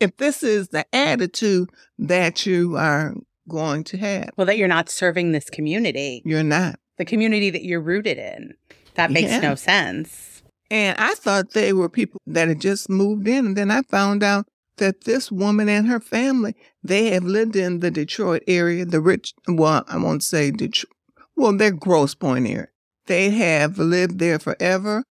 If 0.00 0.16
this 0.18 0.42
is 0.42 0.68
the 0.68 0.84
attitude 0.94 1.70
that 1.98 2.44
you 2.46 2.76
are 2.76 3.14
going 3.48 3.84
to 3.84 3.96
have, 3.98 4.30
Well, 4.36 4.46
that 4.46 4.58
you're 4.58 4.68
not 4.68 4.88
serving 4.90 5.32
this 5.32 5.48
community, 5.50 6.22
you're 6.24 6.42
not. 6.42 6.78
the 6.98 7.04
community 7.04 7.50
that 7.50 7.64
you're 7.64 7.80
rooted 7.80 8.18
in. 8.18 8.54
That 8.94 9.10
makes 9.10 9.30
Yeah. 9.30 9.40
no 9.40 9.54
sense. 9.54 10.42
And 10.70 10.96
I 10.98 11.14
thought 11.14 11.52
they 11.52 11.72
were 11.72 11.88
people 11.88 12.20
that 12.26 12.48
had 12.48 12.60
just 12.60 12.88
moved 12.90 13.28
in. 13.28 13.46
And 13.46 13.56
then 13.56 13.70
I 13.70 13.82
found 13.82 14.22
out 14.22 14.46
that 14.78 15.02
this 15.04 15.30
woman 15.30 15.68
and 15.68 15.86
her 15.86 16.00
family, 16.00 16.54
they 16.82 17.10
have 17.10 17.24
lived 17.24 17.54
in 17.56 17.80
the 17.80 17.90
Detroit 17.90 18.42
area, 18.48 18.84
the 18.84 19.00
rich, 19.00 19.32
well, 19.46 19.84
I 19.88 19.96
won't 19.98 20.22
say 20.22 20.50
Detroit, 20.50 20.92
well, 21.36 21.56
they're 21.56 21.70
Grosse 21.70 22.14
Pointe 22.14 22.48
area. 22.48 22.68
They 23.06 23.30
have 23.30 23.78
lived 23.78 24.18
there 24.18 24.38
forever. 24.38 25.04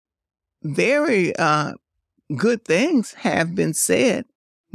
Very 0.62 1.34
uh, 1.36 1.74
good 2.36 2.64
things 2.64 3.12
have 3.18 3.54
been 3.54 3.74
said. 3.74 4.24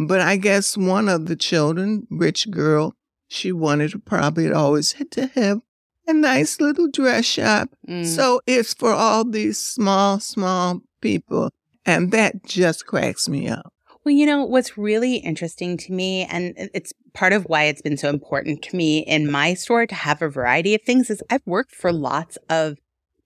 But 0.01 0.21
I 0.21 0.37
guess 0.37 0.77
one 0.77 1.09
of 1.09 1.25
the 1.25 1.35
children, 1.35 2.07
rich 2.09 2.49
girl, 2.49 2.95
she 3.27 3.51
wanted 3.51 3.91
to 3.91 3.99
probably 3.99 4.51
always 4.51 4.93
had 4.93 5.11
to 5.11 5.27
have 5.27 5.59
a 6.07 6.13
nice 6.13 6.61
little 6.61 6.89
dress 6.89 7.25
shop. 7.25 7.69
Mm. 7.87 8.05
So 8.05 8.39
it's 8.47 8.73
for 8.73 8.93
all 8.93 9.25
these 9.25 9.59
small, 9.59 10.21
small 10.21 10.79
people. 11.01 11.51
And 11.85 12.11
that 12.13 12.45
just 12.45 12.85
cracks 12.85 13.27
me 13.27 13.49
up. 13.49 13.73
Well, 14.05 14.15
you 14.15 14.25
know, 14.25 14.45
what's 14.45 14.77
really 14.77 15.17
interesting 15.17 15.75
to 15.77 15.91
me, 15.91 16.23
and 16.23 16.53
it's 16.57 16.93
part 17.13 17.33
of 17.33 17.43
why 17.43 17.65
it's 17.65 17.81
been 17.81 17.97
so 17.97 18.09
important 18.09 18.61
to 18.63 18.75
me 18.75 18.99
in 18.99 19.29
my 19.29 19.53
store 19.53 19.85
to 19.85 19.95
have 19.95 20.21
a 20.21 20.29
variety 20.29 20.73
of 20.73 20.81
things, 20.81 21.09
is 21.09 21.21
I've 21.29 21.45
worked 21.45 21.75
for 21.75 21.91
lots 21.91 22.37
of 22.49 22.77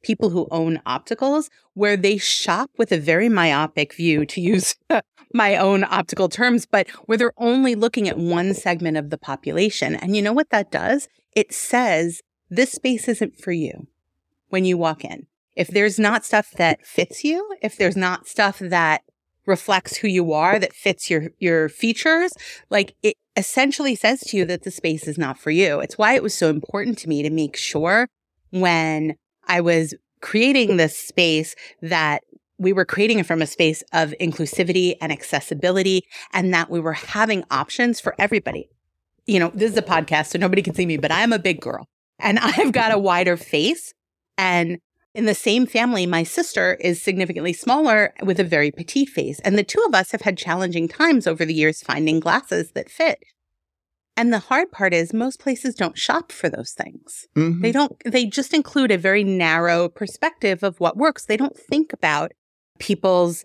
people 0.03 0.29
who 0.29 0.47
own 0.51 0.79
opticals 0.85 1.49
where 1.73 1.97
they 1.97 2.17
shop 2.17 2.69
with 2.77 2.91
a 2.91 2.99
very 2.99 3.29
myopic 3.29 3.95
view, 3.95 4.25
to 4.25 4.41
use 4.41 4.75
my 5.33 5.55
own 5.57 5.83
optical 5.85 6.29
terms, 6.29 6.65
but 6.65 6.87
where 7.07 7.17
they're 7.17 7.33
only 7.37 7.73
looking 7.73 8.07
at 8.07 8.17
one 8.17 8.53
segment 8.53 8.97
of 8.97 9.09
the 9.09 9.17
population. 9.17 9.95
And 9.95 10.15
you 10.15 10.21
know 10.21 10.33
what 10.33 10.51
that 10.51 10.69
does? 10.69 11.07
It 11.35 11.53
says 11.53 12.21
this 12.49 12.73
space 12.73 13.07
isn't 13.07 13.39
for 13.39 13.51
you 13.51 13.87
when 14.49 14.65
you 14.65 14.77
walk 14.77 15.03
in. 15.03 15.25
If 15.55 15.67
there's 15.67 15.97
not 15.97 16.25
stuff 16.25 16.51
that 16.57 16.85
fits 16.85 17.23
you, 17.23 17.55
if 17.61 17.77
there's 17.77 17.97
not 17.97 18.27
stuff 18.27 18.59
that 18.59 19.03
reflects 19.45 19.97
who 19.97 20.07
you 20.07 20.33
are, 20.33 20.57
that 20.59 20.73
fits 20.73 21.09
your, 21.09 21.31
your 21.39 21.69
features, 21.69 22.33
like 22.69 22.95
it 23.03 23.15
essentially 23.35 23.95
says 23.95 24.21
to 24.21 24.37
you 24.37 24.45
that 24.45 24.63
the 24.63 24.71
space 24.71 25.07
is 25.07 25.17
not 25.17 25.37
for 25.37 25.51
you. 25.51 25.79
It's 25.79 25.97
why 25.97 26.13
it 26.13 26.23
was 26.23 26.33
so 26.33 26.49
important 26.49 26.97
to 26.99 27.09
me 27.09 27.23
to 27.23 27.29
make 27.29 27.57
sure 27.57 28.07
when 28.51 29.15
I 29.47 29.61
was 29.61 29.93
creating 30.21 30.77
this 30.77 30.97
space 30.97 31.55
that 31.81 32.23
we 32.57 32.73
were 32.73 32.85
creating 32.85 33.19
it 33.19 33.25
from 33.25 33.41
a 33.41 33.47
space 33.47 33.83
of 33.91 34.13
inclusivity 34.21 34.95
and 35.01 35.11
accessibility 35.11 36.05
and 36.31 36.53
that 36.53 36.69
we 36.69 36.79
were 36.79 36.93
having 36.93 37.43
options 37.51 37.99
for 37.99 38.15
everybody. 38.17 38.69
You 39.25 39.39
know, 39.39 39.51
this 39.53 39.71
is 39.71 39.77
a 39.77 39.81
podcast, 39.81 40.27
so 40.27 40.39
nobody 40.39 40.61
can 40.61 40.73
see 40.73 40.85
me, 40.85 40.97
but 40.97 41.11
I'm 41.11 41.33
a 41.33 41.39
big 41.39 41.59
girl 41.59 41.87
and 42.19 42.39
I've 42.41 42.71
got 42.71 42.93
a 42.93 42.99
wider 42.99 43.37
face. 43.37 43.93
And 44.37 44.79
in 45.13 45.25
the 45.25 45.35
same 45.35 45.67
family, 45.67 46.05
my 46.05 46.23
sister 46.23 46.75
is 46.75 47.01
significantly 47.01 47.53
smaller 47.53 48.13
with 48.23 48.39
a 48.39 48.43
very 48.43 48.71
petite 48.71 49.09
face. 49.09 49.39
And 49.41 49.57
the 49.57 49.63
two 49.63 49.83
of 49.87 49.93
us 49.93 50.11
have 50.11 50.21
had 50.21 50.37
challenging 50.37 50.87
times 50.87 51.27
over 51.27 51.45
the 51.45 51.53
years 51.53 51.81
finding 51.81 52.19
glasses 52.19 52.71
that 52.71 52.89
fit. 52.89 53.19
And 54.15 54.31
the 54.31 54.39
hard 54.39 54.71
part 54.71 54.93
is 54.93 55.11
most 55.13 55.39
places 55.39 55.73
don't 55.73 55.97
shop 55.97 56.31
for 56.31 56.49
those 56.49 56.71
things. 56.71 57.27
Mhm. 57.35 57.61
They 57.61 57.71
don't, 57.71 57.95
they 58.05 58.25
just 58.25 58.53
include 58.53 58.91
a 58.91 58.97
very 58.97 59.23
narrow 59.23 59.89
perspective 59.89 60.63
of 60.63 60.79
what 60.79 60.97
works. 60.97 61.25
They 61.25 61.37
don't 61.37 61.57
think 61.57 61.93
about 61.93 62.31
people's 62.79 63.43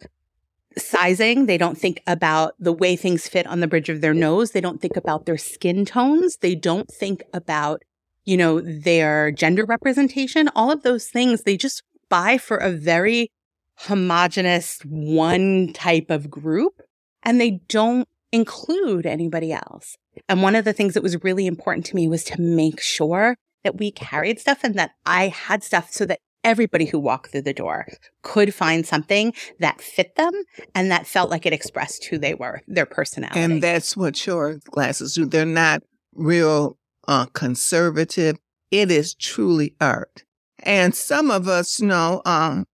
sizing. 0.76 1.46
They 1.46 1.58
don't 1.58 1.78
think 1.78 2.02
about 2.06 2.54
the 2.58 2.72
way 2.72 2.96
things 2.96 3.28
fit 3.28 3.46
on 3.46 3.60
the 3.60 3.66
bridge 3.66 3.88
of 3.88 4.00
their 4.00 4.14
nose. 4.14 4.50
They 4.50 4.60
don't 4.60 4.80
think 4.80 4.96
about 4.96 5.26
their 5.26 5.38
skin 5.38 5.84
tones. 5.84 6.36
They 6.40 6.54
don't 6.54 6.88
think 6.88 7.22
about, 7.32 7.82
you 8.24 8.36
know, 8.36 8.60
their 8.60 9.30
gender 9.30 9.64
representation. 9.64 10.48
All 10.54 10.70
of 10.70 10.82
those 10.82 11.06
things 11.06 11.42
they 11.42 11.56
just 11.56 11.82
buy 12.10 12.38
for 12.38 12.58
a 12.58 12.70
very 12.70 13.30
homogenous 13.76 14.80
one 14.84 15.72
type 15.72 16.10
of 16.10 16.28
group 16.30 16.82
and 17.22 17.40
they 17.40 17.60
don't 17.68 18.08
include 18.32 19.06
anybody 19.06 19.52
else. 19.52 19.96
And 20.28 20.42
one 20.42 20.54
of 20.54 20.64
the 20.64 20.72
things 20.72 20.94
that 20.94 21.02
was 21.02 21.22
really 21.22 21.46
important 21.46 21.86
to 21.86 21.96
me 21.96 22.08
was 22.08 22.24
to 22.24 22.40
make 22.40 22.80
sure 22.80 23.36
that 23.64 23.76
we 23.76 23.90
carried 23.90 24.40
stuff 24.40 24.60
and 24.62 24.74
that 24.76 24.92
I 25.04 25.28
had 25.28 25.62
stuff 25.62 25.90
so 25.90 26.06
that 26.06 26.20
everybody 26.44 26.86
who 26.86 26.98
walked 26.98 27.30
through 27.30 27.42
the 27.42 27.52
door 27.52 27.86
could 28.22 28.54
find 28.54 28.86
something 28.86 29.32
that 29.58 29.80
fit 29.80 30.14
them 30.14 30.32
and 30.74 30.90
that 30.90 31.06
felt 31.06 31.30
like 31.30 31.46
it 31.46 31.52
expressed 31.52 32.06
who 32.06 32.18
they 32.18 32.34
were, 32.34 32.62
their 32.66 32.86
personality. 32.86 33.40
And 33.40 33.62
that's 33.62 33.96
what 33.96 34.26
your 34.26 34.58
glasses 34.70 35.14
do. 35.14 35.26
They're 35.26 35.44
not 35.44 35.82
real 36.14 36.78
uh, 37.06 37.26
conservative. 37.26 38.38
It 38.70 38.90
is 38.90 39.14
truly 39.14 39.74
art. 39.80 40.24
And 40.60 40.94
some 40.94 41.30
of 41.30 41.48
us 41.48 41.80
know, 41.80 42.22
um, 42.24 42.66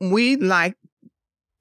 we 0.00 0.36
like, 0.36 0.76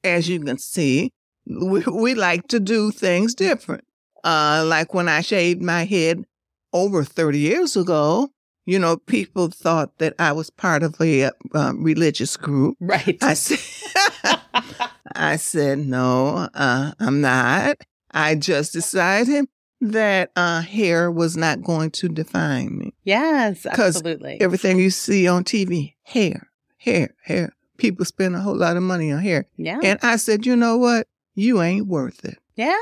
as 0.03 0.27
you 0.29 0.39
can 0.39 0.58
see, 0.58 1.12
we, 1.46 1.84
we 1.91 2.13
like 2.13 2.48
to 2.48 2.60
do 2.60 2.91
things 2.91 3.34
different. 3.34 3.84
Uh, 4.27 4.65
like 4.65 4.93
when 4.93 5.07
I 5.07 5.22
shaved 5.22 5.62
my 5.62 5.86
head 5.86 6.25
over 6.74 7.03
30 7.05 7.39
years 7.39 7.77
ago, 7.77 8.29
you 8.65 8.77
know, 8.77 8.98
people 8.98 9.48
thought 9.48 9.98
that 10.00 10.13
I 10.19 10.34
was 10.34 10.50
part 10.50 10.84
of 10.84 11.00
a 11.00 11.31
uh, 11.55 11.74
religious 11.77 12.36
group. 12.36 12.75
right. 12.81 13.17
I 13.22 13.34
said, 13.36 14.41
I 15.15 15.38
said, 15.38 15.79
no, 15.79 16.50
uh, 16.53 16.91
I'm 17.00 17.22
not. 17.22 17.77
I 18.12 18.36
just 18.36 18.74
decided 18.74 19.46
that 19.79 20.31
uh, 20.36 20.60
hair 20.62 21.10
was 21.10 21.38
not 21.38 21.63
going 21.63 21.91
to 21.91 22.10
define 22.10 22.77
me. 22.77 22.93
yes, 23.05 23.65
absolutely. 23.65 24.41
Everything 24.41 24.77
you 24.77 24.89
see 24.89 25.25
on 25.27 25.46
TV, 25.46 25.93
hair, 26.03 26.50
hair, 26.79 27.15
hair. 27.24 27.53
People 27.77 28.03
spend 28.03 28.36
a 28.36 28.39
whole 28.41 28.57
lot 28.57 28.75
of 28.75 28.84
money 28.84 29.10
on 29.12 29.19
hair. 29.22 29.46
yeah. 29.55 29.79
And 29.81 30.00
I 30.01 30.17
said, 30.17 30.46
you 30.46 30.57
know 30.57 30.77
what? 30.77 31.07
You 31.36 31.62
ain't 31.62 31.88
worth 31.88 32.25
it. 32.25 32.39
yeah. 32.55 32.75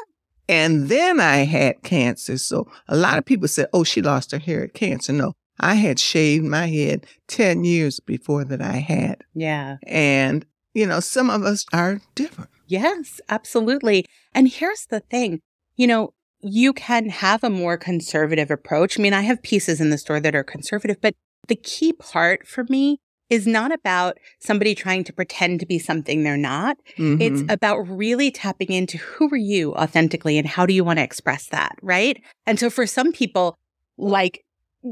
And 0.48 0.90
then 0.90 1.20
I 1.20 1.38
had 1.38 1.82
cancer. 1.84 2.38
So 2.38 2.68
a 2.88 2.96
lot 2.96 3.18
of 3.18 3.26
people 3.26 3.48
said, 3.48 3.68
oh, 3.74 3.84
she 3.84 4.02
lost 4.02 4.32
her 4.32 4.38
hair 4.38 4.64
at 4.64 4.74
cancer. 4.74 5.14
No, 5.14 5.34
I 5.60 5.76
had 5.76 6.00
shaved 6.00 6.46
my 6.46 6.68
head 6.68 7.06
10 7.28 7.64
years 7.64 8.00
before 8.00 8.44
that 8.46 8.62
I 8.62 8.78
had. 8.78 9.24
Yeah. 9.34 9.78
And, 9.88 10.46
you 10.74 10.86
know, 10.86 11.00
some 11.00 11.30
of 11.30 11.44
us 11.44 11.66
are 11.74 12.02
different. 12.14 12.50
Yes, 12.68 13.22
absolutely. 13.30 14.06
And 14.34 14.48
here's 14.48 14.86
the 14.88 15.00
thing 15.00 15.42
you 15.78 15.88
know, 15.88 16.14
you 16.40 16.74
can 16.74 17.10
have 17.10 17.44
a 17.44 17.50
more 17.50 17.78
conservative 17.78 18.50
approach. 18.50 18.98
I 18.98 19.02
mean, 19.02 19.14
I 19.14 19.22
have 19.22 19.44
pieces 19.44 19.82
in 19.82 19.90
the 19.90 19.98
store 19.98 20.20
that 20.20 20.36
are 20.36 20.44
conservative, 20.44 20.98
but 21.02 21.16
the 21.48 21.56
key 21.56 21.92
part 21.94 22.48
for 22.48 22.64
me 22.70 23.00
is 23.30 23.48
not 23.48 23.72
about 23.72 24.18
somebody 24.40 24.76
trying 24.76 25.04
to 25.04 25.14
pretend 25.14 25.60
to 25.60 25.66
be 25.66 25.80
something 25.80 26.24
they're 26.24 26.38
not. 26.38 26.78
It's 26.98 27.42
Mhm. 27.42 27.52
about 27.52 27.78
really 27.82 28.30
tapping 28.32 28.72
into 28.72 28.98
who 28.98 29.30
are 29.32 29.38
you 29.38 29.74
authentically 29.76 30.38
and 30.38 30.48
how 30.48 30.66
do 30.66 30.74
you 30.74 30.84
want 30.84 31.00
to 31.00 31.04
express 31.04 31.48
that, 31.48 31.76
right? 31.82 32.22
And 32.46 32.60
so 32.60 32.70
for 32.70 32.86
some 32.86 33.12
people, 33.12 33.58
like 33.98 34.44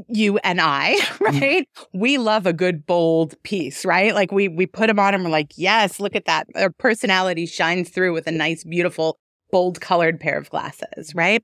you 0.08 0.38
and 0.38 0.60
I, 0.60 0.96
right? 1.20 1.68
We 1.92 2.18
love 2.18 2.46
a 2.46 2.52
good 2.52 2.84
bold 2.84 3.40
piece, 3.44 3.84
right? 3.84 4.12
Like 4.14 4.32
we 4.32 4.48
we 4.48 4.66
put 4.66 4.88
them 4.88 4.98
on 4.98 5.14
and 5.14 5.22
we're 5.22 5.30
like, 5.30 5.52
yes, 5.56 6.00
look 6.00 6.16
at 6.16 6.24
that. 6.24 6.48
Our 6.56 6.70
personality 6.70 7.46
shines 7.46 7.90
through 7.90 8.12
with 8.12 8.26
a 8.26 8.32
nice, 8.32 8.64
beautiful, 8.64 9.18
bold 9.52 9.80
colored 9.80 10.18
pair 10.18 10.36
of 10.36 10.50
glasses, 10.50 11.14
right? 11.14 11.42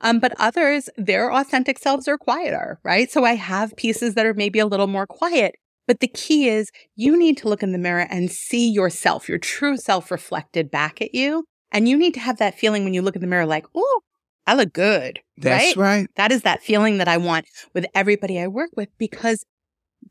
Um, 0.00 0.20
but 0.20 0.32
others, 0.38 0.88
their 0.96 1.32
authentic 1.32 1.76
selves 1.80 2.06
are 2.06 2.16
quieter, 2.16 2.78
right? 2.84 3.10
So 3.10 3.24
I 3.24 3.34
have 3.34 3.74
pieces 3.76 4.14
that 4.14 4.26
are 4.26 4.34
maybe 4.34 4.60
a 4.60 4.66
little 4.66 4.86
more 4.86 5.08
quiet. 5.08 5.56
But 5.88 6.00
the 6.00 6.08
key 6.08 6.48
is 6.48 6.70
you 6.94 7.18
need 7.18 7.38
to 7.38 7.48
look 7.48 7.62
in 7.62 7.72
the 7.72 7.78
mirror 7.78 8.06
and 8.08 8.30
see 8.30 8.70
yourself, 8.70 9.28
your 9.28 9.38
true 9.38 9.78
self 9.78 10.12
reflected 10.12 10.70
back 10.70 11.02
at 11.02 11.14
you. 11.14 11.44
And 11.72 11.88
you 11.88 11.96
need 11.96 12.14
to 12.14 12.20
have 12.20 12.38
that 12.38 12.58
feeling 12.58 12.84
when 12.84 12.94
you 12.94 13.02
look 13.02 13.16
in 13.16 13.22
the 13.22 13.26
mirror, 13.26 13.46
like, 13.46 13.66
oh, 13.74 14.00
I 14.46 14.54
look 14.54 14.72
good. 14.72 15.20
That's 15.38 15.76
right? 15.76 16.00
right. 16.00 16.08
That 16.16 16.30
is 16.30 16.42
that 16.42 16.62
feeling 16.62 16.98
that 16.98 17.08
I 17.08 17.16
want 17.16 17.46
with 17.74 17.86
everybody 17.94 18.38
I 18.38 18.46
work 18.46 18.70
with 18.76 18.88
because 18.98 19.44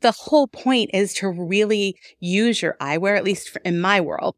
the 0.00 0.12
whole 0.12 0.48
point 0.48 0.90
is 0.92 1.14
to 1.14 1.28
really 1.28 1.96
use 2.20 2.60
your 2.60 2.76
eyewear, 2.80 3.16
at 3.16 3.24
least 3.24 3.56
in 3.64 3.80
my 3.80 4.00
world. 4.00 4.36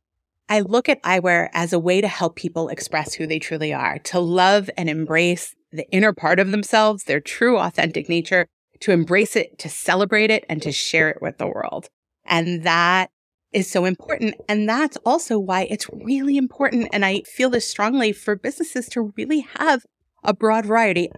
I 0.48 0.60
look 0.60 0.88
at 0.88 1.02
eyewear 1.02 1.48
as 1.52 1.72
a 1.72 1.78
way 1.78 2.00
to 2.00 2.08
help 2.08 2.36
people 2.36 2.68
express 2.68 3.14
who 3.14 3.26
they 3.26 3.38
truly 3.38 3.72
are, 3.72 3.98
to 3.98 4.18
love 4.18 4.68
and 4.76 4.90
embrace 4.90 5.54
the 5.72 5.88
inner 5.90 6.12
part 6.12 6.40
of 6.40 6.50
themselves, 6.50 7.04
their 7.04 7.20
true 7.20 7.58
authentic 7.58 8.08
nature, 8.08 8.46
to 8.80 8.92
embrace 8.92 9.36
it, 9.36 9.58
to 9.58 9.68
celebrate 9.68 10.30
it, 10.30 10.44
and 10.48 10.62
to 10.62 10.72
share 10.72 11.10
it 11.10 11.22
with 11.22 11.38
the 11.38 11.46
world. 11.46 11.88
And 12.24 12.64
that 12.64 13.10
is 13.52 13.70
so 13.70 13.84
important. 13.84 14.34
And 14.48 14.68
that's 14.68 14.96
also 15.04 15.38
why 15.38 15.62
it's 15.62 15.88
really 15.92 16.36
important. 16.36 16.88
And 16.92 17.04
I 17.04 17.22
feel 17.22 17.50
this 17.50 17.68
strongly 17.68 18.12
for 18.12 18.36
businesses 18.36 18.88
to 18.90 19.12
really 19.16 19.40
have 19.58 19.84
a 20.22 20.32
broad 20.32 20.66
variety. 20.66 21.10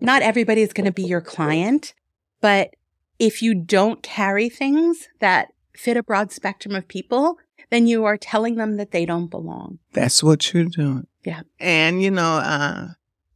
Not 0.00 0.22
everybody 0.22 0.62
is 0.62 0.72
going 0.72 0.86
to 0.86 0.92
be 0.92 1.02
your 1.02 1.20
client, 1.20 1.94
but 2.40 2.70
if 3.18 3.42
you 3.42 3.54
don't 3.54 4.02
carry 4.02 4.48
things 4.48 5.08
that 5.18 5.48
fit 5.74 5.96
a 5.96 6.02
broad 6.02 6.32
spectrum 6.32 6.74
of 6.74 6.88
people, 6.88 7.38
then 7.70 7.86
you 7.86 8.04
are 8.04 8.16
telling 8.16 8.56
them 8.56 8.76
that 8.76 8.92
they 8.92 9.04
don't 9.04 9.30
belong. 9.30 9.78
That's 9.92 10.22
what 10.22 10.52
you're 10.52 10.64
doing. 10.64 11.06
Yeah. 11.24 11.42
And, 11.58 12.02
you 12.02 12.10
know, 12.10 12.36
uh, 12.36 12.88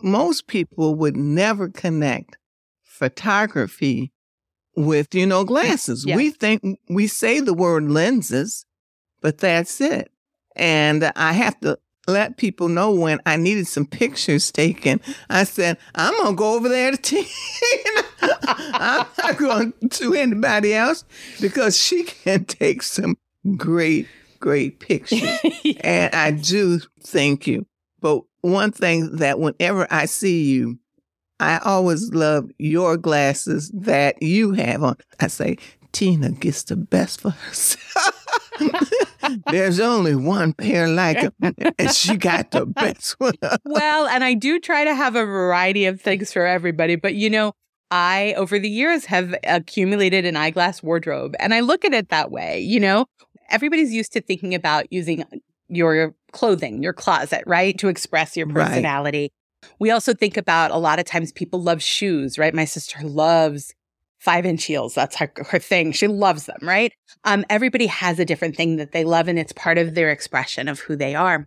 most 0.03 0.47
people 0.47 0.95
would 0.95 1.17
never 1.17 1.69
connect 1.69 2.37
photography 2.95 4.13
with, 4.77 5.15
you 5.15 5.27
know, 5.27 5.45
glasses. 5.45 6.05
Yeah. 6.07 6.17
We 6.17 6.31
think 6.31 6.79
we 6.89 7.07
say 7.07 7.41
the 7.41 7.55
word 7.55 7.91
lenses, 7.91 8.65
but 9.21 9.39
that's 9.39 9.81
it. 9.81 10.11
And 10.57 11.13
I 11.17 11.33
have 11.33 11.59
to 11.61 11.79
let 12.07 12.37
people 12.37 12.69
know 12.69 12.93
when 12.93 13.21
I 13.27 13.37
needed 13.37 13.67
some 13.67 13.87
pictures 13.87 14.53
taken. 14.53 15.01
I 15.29 15.45
said, 15.45 15.79
I'm 15.95 16.15
going 16.15 16.35
to 16.35 16.37
go 16.37 16.55
over 16.55 16.69
there 16.69 16.93
to 16.93 16.97
Tina. 16.97 18.03
I'm 18.23 19.07
not 19.19 19.39
going 19.39 19.73
to 19.91 20.15
anybody 20.15 20.75
else 20.75 21.05
because 21.41 21.77
she 21.77 22.05
can 22.05 22.45
take 22.45 22.83
some 22.83 23.17
great, 23.57 24.07
great 24.39 24.81
pictures. 24.81 25.39
and 25.81 26.15
I 26.15 26.31
do 26.31 26.81
thank 27.03 27.47
you. 27.47 27.67
But 28.01 28.23
one 28.43 28.71
thing 28.71 29.17
that 29.17 29.39
whenever 29.41 29.87
I 29.91 30.05
see 30.05 30.45
you, 30.45 30.79
I 31.41 31.59
always 31.59 32.12
love 32.12 32.50
your 32.59 32.97
glasses 32.97 33.71
that 33.75 34.23
you 34.23 34.53
have 34.53 34.83
on. 34.83 34.97
I 35.21 35.26
say, 35.26 35.59
Tina 35.93 36.31
gets 36.33 36.64
the 36.64 36.76
best 36.76 37.21
for 37.21 37.31
herself. 37.31 38.26
There's 39.50 39.81
only 39.81 40.14
one 40.14 40.53
pair 40.53 40.88
like 40.88 41.21
them, 41.38 41.55
and 41.79 41.91
she 41.91 42.17
got 42.17 42.50
the 42.50 42.67
best 42.67 43.19
one. 43.19 43.35
well, 43.64 44.07
and 44.07 44.23
I 44.23 44.35
do 44.35 44.61
try 44.61 44.85
to 44.85 44.95
have 44.95 45.17
a 45.17 45.25
variety 45.25 45.87
of 45.87 46.00
things 46.00 46.33
for 46.33 46.47
everybody, 46.47 46.97
but 46.97 47.14
you 47.14 47.31
know, 47.31 47.53
I, 47.91 48.35
over 48.37 48.59
the 48.59 48.69
years, 48.69 49.05
have 49.07 49.35
accumulated 49.45 50.25
an 50.25 50.37
eyeglass 50.37 50.83
wardrobe, 50.83 51.35
and 51.38 51.55
I 51.55 51.61
look 51.61 51.85
at 51.85 51.95
it 51.95 52.09
that 52.09 52.31
way. 52.31 52.61
You 52.61 52.81
know, 52.81 53.07
everybody's 53.50 53.93
used 53.93 54.12
to 54.14 54.21
thinking 54.21 54.55
about 54.55 54.93
using 54.93 55.25
your 55.69 56.14
clothing, 56.33 56.83
your 56.83 56.93
closet, 56.93 57.45
right, 57.47 57.79
to 57.79 57.88
express 57.88 58.37
your 58.37 58.47
personality. 58.49 59.23
Right. 59.23 59.33
We 59.78 59.90
also 59.90 60.14
think 60.14 60.37
about 60.37 60.71
a 60.71 60.78
lot 60.78 60.99
of 60.99 61.04
times 61.04 61.33
people 61.33 61.62
love 61.62 61.83
shoes, 61.83 62.38
right? 62.38 62.54
My 62.54 62.64
sister 62.64 62.99
loves 63.02 63.75
five 64.18 64.46
inch 64.46 64.64
heels. 64.64 64.94
That's 64.94 65.16
her, 65.16 65.31
her 65.50 65.59
thing. 65.59 65.92
She 65.92 66.09
loves 66.09 66.46
them, 66.46 66.59
right? 66.62 66.92
Um, 67.24 67.44
everybody 67.50 67.87
has 67.87 68.18
a 68.18 68.24
different 68.24 68.57
thing 68.57 68.77
that 68.77 68.92
they 68.92 69.05
love 69.05 69.29
and 69.29 69.38
it's 69.38 69.53
part 69.53 69.77
of 69.77 69.94
their 69.94 70.11
expression 70.11 70.66
of 70.66 70.81
who 70.81 70.96
they 70.96 71.14
are. 71.14 71.46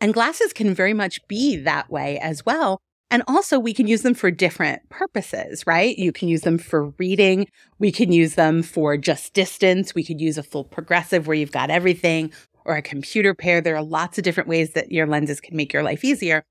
And 0.00 0.14
glasses 0.14 0.52
can 0.52 0.74
very 0.74 0.94
much 0.94 1.26
be 1.28 1.56
that 1.56 1.90
way 1.90 2.18
as 2.20 2.46
well. 2.46 2.80
And 3.10 3.22
also 3.28 3.58
we 3.58 3.74
can 3.74 3.86
use 3.86 4.02
them 4.02 4.14
for 4.14 4.30
different 4.30 4.88
purposes, 4.90 5.66
right? 5.66 5.96
You 5.98 6.12
can 6.12 6.28
use 6.28 6.42
them 6.42 6.58
for 6.58 6.90
reading. 6.98 7.46
We 7.78 7.92
can 7.92 8.12
use 8.12 8.34
them 8.34 8.62
for 8.62 8.96
just 8.96 9.34
distance. 9.34 9.94
We 9.94 10.04
could 10.04 10.20
use 10.20 10.38
a 10.38 10.42
full 10.42 10.64
progressive 10.64 11.26
where 11.26 11.36
you've 11.36 11.52
got 11.52 11.70
everything 11.70 12.32
or 12.64 12.76
a 12.76 12.82
computer 12.82 13.34
pair. 13.34 13.60
There 13.60 13.76
are 13.76 13.82
lots 13.82 14.18
of 14.18 14.24
different 14.24 14.48
ways 14.48 14.72
that 14.72 14.90
your 14.90 15.06
lenses 15.06 15.40
can 15.40 15.56
make 15.56 15.72
your 15.72 15.82
life 15.82 16.04
easier. 16.04 16.44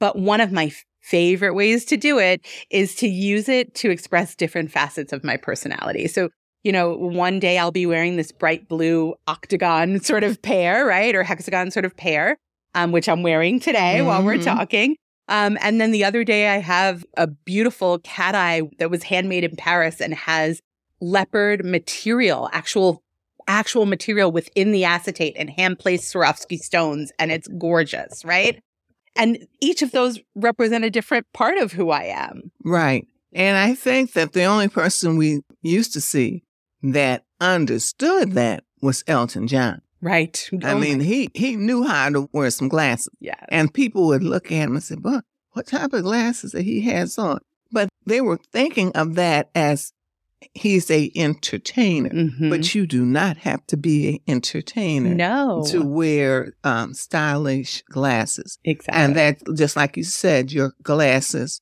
But 0.00 0.18
one 0.18 0.40
of 0.40 0.52
my 0.52 0.72
favorite 1.04 1.54
ways 1.54 1.84
to 1.84 1.96
do 1.96 2.18
it 2.18 2.44
is 2.70 2.94
to 2.96 3.06
use 3.06 3.48
it 3.48 3.74
to 3.74 3.90
express 3.90 4.34
different 4.34 4.70
facets 4.70 5.12
of 5.12 5.22
my 5.22 5.36
personality. 5.36 6.08
So, 6.08 6.30
you 6.62 6.72
know, 6.72 6.94
one 6.94 7.38
day 7.38 7.58
I'll 7.58 7.70
be 7.70 7.84
wearing 7.84 8.16
this 8.16 8.32
bright 8.32 8.68
blue 8.68 9.14
octagon 9.26 10.00
sort 10.02 10.24
of 10.24 10.40
pair, 10.40 10.86
right? 10.86 11.14
Or 11.14 11.22
hexagon 11.22 11.70
sort 11.70 11.84
of 11.84 11.96
pair, 11.96 12.38
um, 12.74 12.90
which 12.90 13.08
I'm 13.08 13.22
wearing 13.22 13.60
today 13.60 13.96
mm-hmm. 13.98 14.06
while 14.06 14.24
we're 14.24 14.36
mm-hmm. 14.36 14.56
talking. 14.56 14.96
Um, 15.28 15.56
and 15.60 15.80
then 15.80 15.90
the 15.90 16.04
other 16.04 16.24
day 16.24 16.48
I 16.48 16.58
have 16.58 17.04
a 17.16 17.26
beautiful 17.26 17.98
cat 18.00 18.34
eye 18.34 18.62
that 18.78 18.90
was 18.90 19.02
handmade 19.02 19.44
in 19.44 19.56
Paris 19.56 20.00
and 20.00 20.14
has 20.14 20.60
leopard 21.00 21.64
material, 21.64 22.48
actual 22.52 23.02
actual 23.46 23.84
material 23.84 24.32
within 24.32 24.72
the 24.72 24.84
acetate 24.84 25.36
and 25.38 25.50
hand 25.50 25.78
placed 25.78 26.12
Swarovski 26.12 26.58
stones. 26.58 27.12
And 27.18 27.30
it's 27.30 27.46
gorgeous, 27.46 28.24
right? 28.24 28.62
And 29.16 29.46
each 29.60 29.82
of 29.82 29.92
those 29.92 30.20
represent 30.34 30.84
a 30.84 30.90
different 30.90 31.26
part 31.32 31.58
of 31.58 31.72
who 31.72 31.90
I 31.90 32.04
am. 32.04 32.50
Right. 32.64 33.06
And 33.32 33.56
I 33.56 33.74
think 33.74 34.12
that 34.12 34.32
the 34.32 34.44
only 34.44 34.68
person 34.68 35.16
we 35.16 35.42
used 35.62 35.92
to 35.94 36.00
see 36.00 36.44
that 36.82 37.24
understood 37.40 38.32
that 38.32 38.64
was 38.80 39.04
Elton 39.06 39.48
John. 39.48 39.80
Right. 40.00 40.48
I 40.62 40.72
oh 40.72 40.78
mean, 40.78 41.00
he 41.00 41.30
he 41.34 41.56
knew 41.56 41.84
how 41.84 42.10
to 42.10 42.28
wear 42.32 42.50
some 42.50 42.68
glasses. 42.68 43.08
Yeah. 43.20 43.42
And 43.48 43.72
people 43.72 44.06
would 44.08 44.22
look 44.22 44.46
at 44.46 44.52
him 44.52 44.74
and 44.74 44.82
say, 44.82 44.96
"But 44.96 45.24
what 45.52 45.66
type 45.66 45.94
of 45.94 46.02
glasses 46.02 46.52
that 46.52 46.62
he 46.62 46.82
has 46.82 47.16
on?" 47.16 47.38
But 47.72 47.88
they 48.04 48.20
were 48.20 48.38
thinking 48.52 48.92
of 48.92 49.14
that 49.14 49.48
as 49.54 49.94
he's 50.52 50.90
a 50.90 51.10
entertainer, 51.14 52.10
mm-hmm. 52.10 52.50
but 52.50 52.74
you 52.74 52.86
do 52.86 53.04
not 53.04 53.38
have 53.38 53.66
to 53.68 53.76
be 53.76 54.08
an 54.08 54.18
entertainer 54.26 55.14
no. 55.14 55.64
to 55.68 55.82
wear 55.82 56.54
um, 56.64 56.94
stylish 56.94 57.82
glasses. 57.90 58.58
Exactly. 58.64 59.02
And 59.02 59.16
that, 59.16 59.38
just 59.56 59.76
like 59.76 59.96
you 59.96 60.04
said, 60.04 60.52
your 60.52 60.74
glasses 60.82 61.60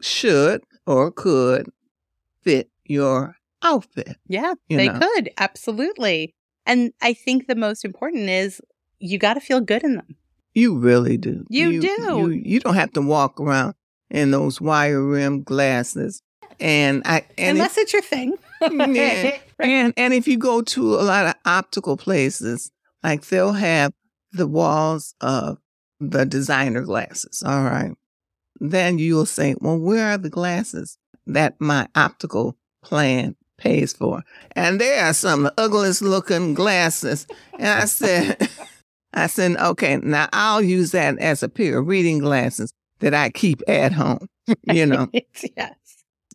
should 0.00 0.62
or 0.86 1.10
could 1.10 1.70
fit 2.42 2.70
your 2.84 3.36
outfit. 3.62 4.16
Yeah, 4.26 4.54
they 4.68 4.88
know? 4.88 4.98
could. 4.98 5.30
Absolutely. 5.38 6.34
And 6.66 6.92
I 7.00 7.14
think 7.14 7.46
the 7.46 7.56
most 7.56 7.84
important 7.84 8.28
is 8.28 8.60
you 8.98 9.18
got 9.18 9.34
to 9.34 9.40
feel 9.40 9.60
good 9.60 9.84
in 9.84 9.96
them. 9.96 10.16
You 10.54 10.78
really 10.78 11.16
do. 11.16 11.44
You, 11.48 11.70
you 11.70 11.80
do. 11.80 11.88
You, 11.88 12.28
you 12.30 12.60
don't 12.60 12.74
have 12.74 12.92
to 12.92 13.02
walk 13.02 13.40
around 13.40 13.74
in 14.10 14.30
those 14.30 14.60
wire 14.60 15.02
rim 15.02 15.42
glasses 15.42 16.22
and 16.60 17.02
I 17.04 17.24
and 17.36 17.56
unless 17.56 17.76
if, 17.76 17.84
it's 17.84 17.92
your 17.92 18.02
thing. 18.02 18.36
yeah. 18.70 19.38
And 19.60 19.92
and 19.96 20.14
if 20.14 20.28
you 20.28 20.38
go 20.38 20.62
to 20.62 20.94
a 20.94 21.02
lot 21.02 21.26
of 21.26 21.34
optical 21.44 21.96
places, 21.96 22.70
like 23.02 23.26
they'll 23.26 23.54
have 23.54 23.92
the 24.30 24.46
walls 24.46 25.16
of 25.20 25.58
the 25.98 26.24
designer 26.24 26.82
glasses. 26.82 27.42
All 27.44 27.64
right. 27.64 27.90
Then 28.60 29.00
you'll 29.00 29.26
say, 29.26 29.56
Well, 29.60 29.76
where 29.76 30.10
are 30.10 30.18
the 30.18 30.30
glasses 30.30 30.96
that 31.26 31.60
my 31.60 31.88
optical 31.96 32.56
plan 32.84 33.34
pays 33.56 33.92
for? 33.92 34.22
And 34.52 34.80
there 34.80 35.04
are 35.06 35.12
some 35.12 35.46
of 35.46 35.54
ugliest 35.58 36.02
looking 36.02 36.54
glasses. 36.54 37.26
And 37.58 37.66
I 37.66 37.84
said 37.86 38.48
I 39.12 39.26
said, 39.26 39.56
okay, 39.56 39.96
now 39.96 40.28
I'll 40.32 40.62
use 40.62 40.92
that 40.92 41.18
as 41.18 41.42
a 41.42 41.48
pair 41.48 41.78
of 41.78 41.88
reading 41.88 42.20
glasses 42.20 42.72
that 43.00 43.12
I 43.12 43.30
keep 43.30 43.60
at 43.66 43.90
home. 43.90 44.28
You 44.72 44.86
know. 44.86 45.10
yes 45.56 45.74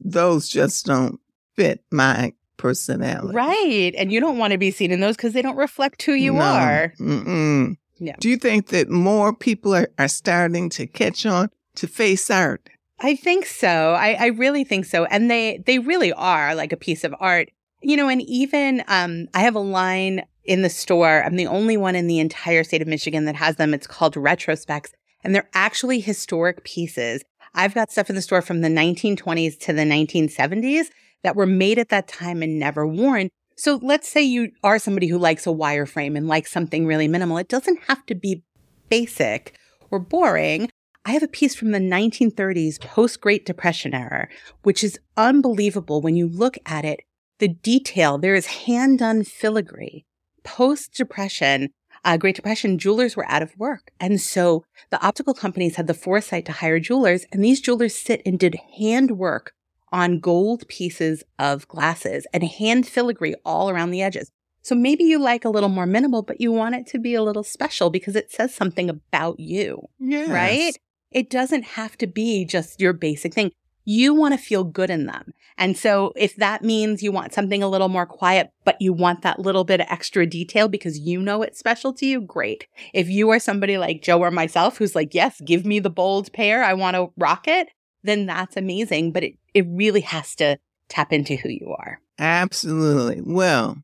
those 0.01 0.49
just 0.49 0.85
don't 0.85 1.19
fit 1.55 1.83
my 1.91 2.33
personality. 2.57 3.35
Right. 3.35 3.93
And 3.97 4.11
you 4.11 4.19
don't 4.19 4.37
want 4.37 4.51
to 4.51 4.57
be 4.57 4.71
seen 4.71 4.91
in 4.91 4.99
those 4.99 5.15
because 5.15 5.33
they 5.33 5.41
don't 5.41 5.57
reflect 5.57 6.01
who 6.03 6.13
you 6.13 6.33
no. 6.33 6.41
are. 6.41 6.93
Mm-mm. 6.99 7.77
Yeah. 7.99 8.15
Do 8.19 8.29
you 8.29 8.37
think 8.37 8.67
that 8.67 8.89
more 8.89 9.33
people 9.33 9.75
are, 9.75 9.89
are 9.97 10.07
starting 10.07 10.69
to 10.71 10.87
catch 10.87 11.25
on 11.25 11.49
to 11.75 11.87
face 11.87 12.29
art? 12.29 12.69
I 12.99 13.15
think 13.15 13.45
so. 13.45 13.93
I, 13.93 14.13
I 14.13 14.25
really 14.27 14.63
think 14.63 14.85
so. 14.85 15.05
And 15.05 15.29
they 15.29 15.61
they 15.65 15.79
really 15.79 16.13
are 16.13 16.55
like 16.55 16.71
a 16.71 16.77
piece 16.77 17.03
of 17.03 17.13
art. 17.19 17.49
You 17.81 17.97
know, 17.97 18.07
and 18.07 18.21
even 18.21 18.81
um, 18.87 19.27
I 19.33 19.41
have 19.41 19.55
a 19.55 19.59
line 19.59 20.23
in 20.45 20.61
the 20.61 20.69
store. 20.69 21.23
I'm 21.23 21.35
the 21.35 21.47
only 21.47 21.75
one 21.75 21.95
in 21.95 22.07
the 22.07 22.19
entire 22.19 22.63
state 22.63 22.81
of 22.81 22.87
Michigan 22.87 23.25
that 23.25 23.35
has 23.35 23.57
them. 23.57 23.73
It's 23.73 23.87
called 23.87 24.15
Retrospecs. 24.15 24.91
And 25.23 25.33
they're 25.33 25.49
actually 25.53 25.99
historic 25.99 26.63
pieces 26.63 27.23
I've 27.55 27.73
got 27.73 27.91
stuff 27.91 28.09
in 28.09 28.15
the 28.15 28.21
store 28.21 28.41
from 28.41 28.61
the 28.61 28.69
1920s 28.69 29.59
to 29.59 29.73
the 29.73 29.83
1970s 29.83 30.87
that 31.23 31.35
were 31.35 31.45
made 31.45 31.79
at 31.79 31.89
that 31.89 32.07
time 32.07 32.41
and 32.41 32.59
never 32.59 32.85
worn. 32.85 33.29
So 33.55 33.79
let's 33.81 34.09
say 34.09 34.21
you 34.21 34.51
are 34.63 34.79
somebody 34.79 35.07
who 35.07 35.17
likes 35.17 35.45
a 35.45 35.51
wireframe 35.51 36.17
and 36.17 36.27
likes 36.27 36.51
something 36.51 36.85
really 36.85 37.07
minimal. 37.07 37.37
It 37.37 37.47
doesn't 37.47 37.83
have 37.87 38.05
to 38.07 38.15
be 38.15 38.43
basic 38.89 39.57
or 39.91 39.99
boring. 39.99 40.69
I 41.05 41.11
have 41.11 41.23
a 41.23 41.27
piece 41.27 41.53
from 41.53 41.71
the 41.71 41.79
1930s 41.79 42.79
post 42.79 43.21
Great 43.21 43.45
Depression 43.45 43.93
era, 43.93 44.27
which 44.63 44.83
is 44.83 44.99
unbelievable 45.17 46.01
when 46.01 46.15
you 46.15 46.27
look 46.27 46.57
at 46.65 46.85
it. 46.85 47.01
The 47.39 47.49
detail, 47.49 48.17
there 48.17 48.35
is 48.35 48.45
hand 48.45 48.99
done 48.99 49.23
filigree. 49.23 50.05
Post 50.43 50.93
Depression, 50.93 51.69
uh, 52.05 52.17
Great 52.17 52.35
Depression, 52.35 52.77
jewelers 52.77 53.15
were 53.15 53.29
out 53.29 53.41
of 53.41 53.57
work. 53.57 53.91
And 53.99 54.19
so 54.19 54.65
the 54.89 55.01
optical 55.05 55.33
companies 55.33 55.75
had 55.75 55.87
the 55.87 55.93
foresight 55.93 56.45
to 56.45 56.51
hire 56.51 56.79
jewelers, 56.79 57.25
and 57.31 57.43
these 57.43 57.61
jewelers 57.61 57.95
sit 57.95 58.21
and 58.25 58.37
did 58.39 58.55
hand 58.77 59.11
work 59.17 59.53
on 59.91 60.19
gold 60.19 60.67
pieces 60.67 61.23
of 61.37 61.67
glasses 61.67 62.25
and 62.33 62.43
hand 62.43 62.87
filigree 62.87 63.35
all 63.45 63.69
around 63.69 63.91
the 63.91 64.01
edges. 64.01 64.31
So 64.63 64.75
maybe 64.75 65.03
you 65.03 65.19
like 65.19 65.45
a 65.45 65.49
little 65.49 65.69
more 65.69 65.85
minimal, 65.85 66.21
but 66.21 66.39
you 66.39 66.51
want 66.51 66.75
it 66.75 66.87
to 66.87 66.99
be 66.99 67.13
a 67.15 67.21
little 67.21 67.43
special 67.43 67.89
because 67.89 68.15
it 68.15 68.31
says 68.31 68.55
something 68.55 68.89
about 68.89 69.39
you, 69.39 69.89
Yes. 69.99 70.29
right? 70.29 70.75
It 71.11 71.29
doesn't 71.29 71.63
have 71.63 71.97
to 71.99 72.07
be 72.07 72.43
just 72.45 72.81
your 72.81 72.93
basic 72.93 73.33
thing. 73.33 73.51
You 73.85 74.13
want 74.13 74.33
to 74.33 74.37
feel 74.37 74.63
good 74.63 74.89
in 74.89 75.05
them. 75.05 75.33
And 75.57 75.77
so 75.77 76.13
if 76.15 76.35
that 76.37 76.63
means 76.63 77.03
you 77.03 77.11
want 77.11 77.33
something 77.33 77.61
a 77.61 77.67
little 77.67 77.89
more 77.89 78.05
quiet, 78.05 78.51
but 78.65 78.77
you 78.79 78.93
want 78.93 79.21
that 79.21 79.39
little 79.39 79.63
bit 79.63 79.81
of 79.81 79.87
extra 79.89 80.25
detail 80.25 80.67
because 80.67 80.99
you 80.99 81.21
know 81.21 81.41
it's 81.41 81.59
special 81.59 81.93
to 81.93 82.05
you, 82.05 82.21
great. 82.21 82.67
If 82.93 83.09
you 83.09 83.29
are 83.29 83.39
somebody 83.39 83.77
like 83.77 84.01
Joe 84.01 84.19
or 84.19 84.31
myself 84.31 84.77
who's 84.77 84.95
like, 84.95 85.13
yes, 85.13 85.41
give 85.41 85.65
me 85.65 85.79
the 85.79 85.89
bold 85.89 86.31
pair, 86.33 86.63
I 86.63 86.73
want 86.73 86.95
to 86.95 87.11
rock 87.17 87.47
it, 87.47 87.69
then 88.03 88.25
that's 88.25 88.57
amazing. 88.57 89.11
But 89.11 89.23
it, 89.23 89.33
it 89.53 89.65
really 89.67 90.01
has 90.01 90.35
to 90.35 90.57
tap 90.89 91.13
into 91.13 91.35
who 91.35 91.49
you 91.49 91.75
are. 91.77 91.99
Absolutely. 92.19 93.21
Well, 93.23 93.77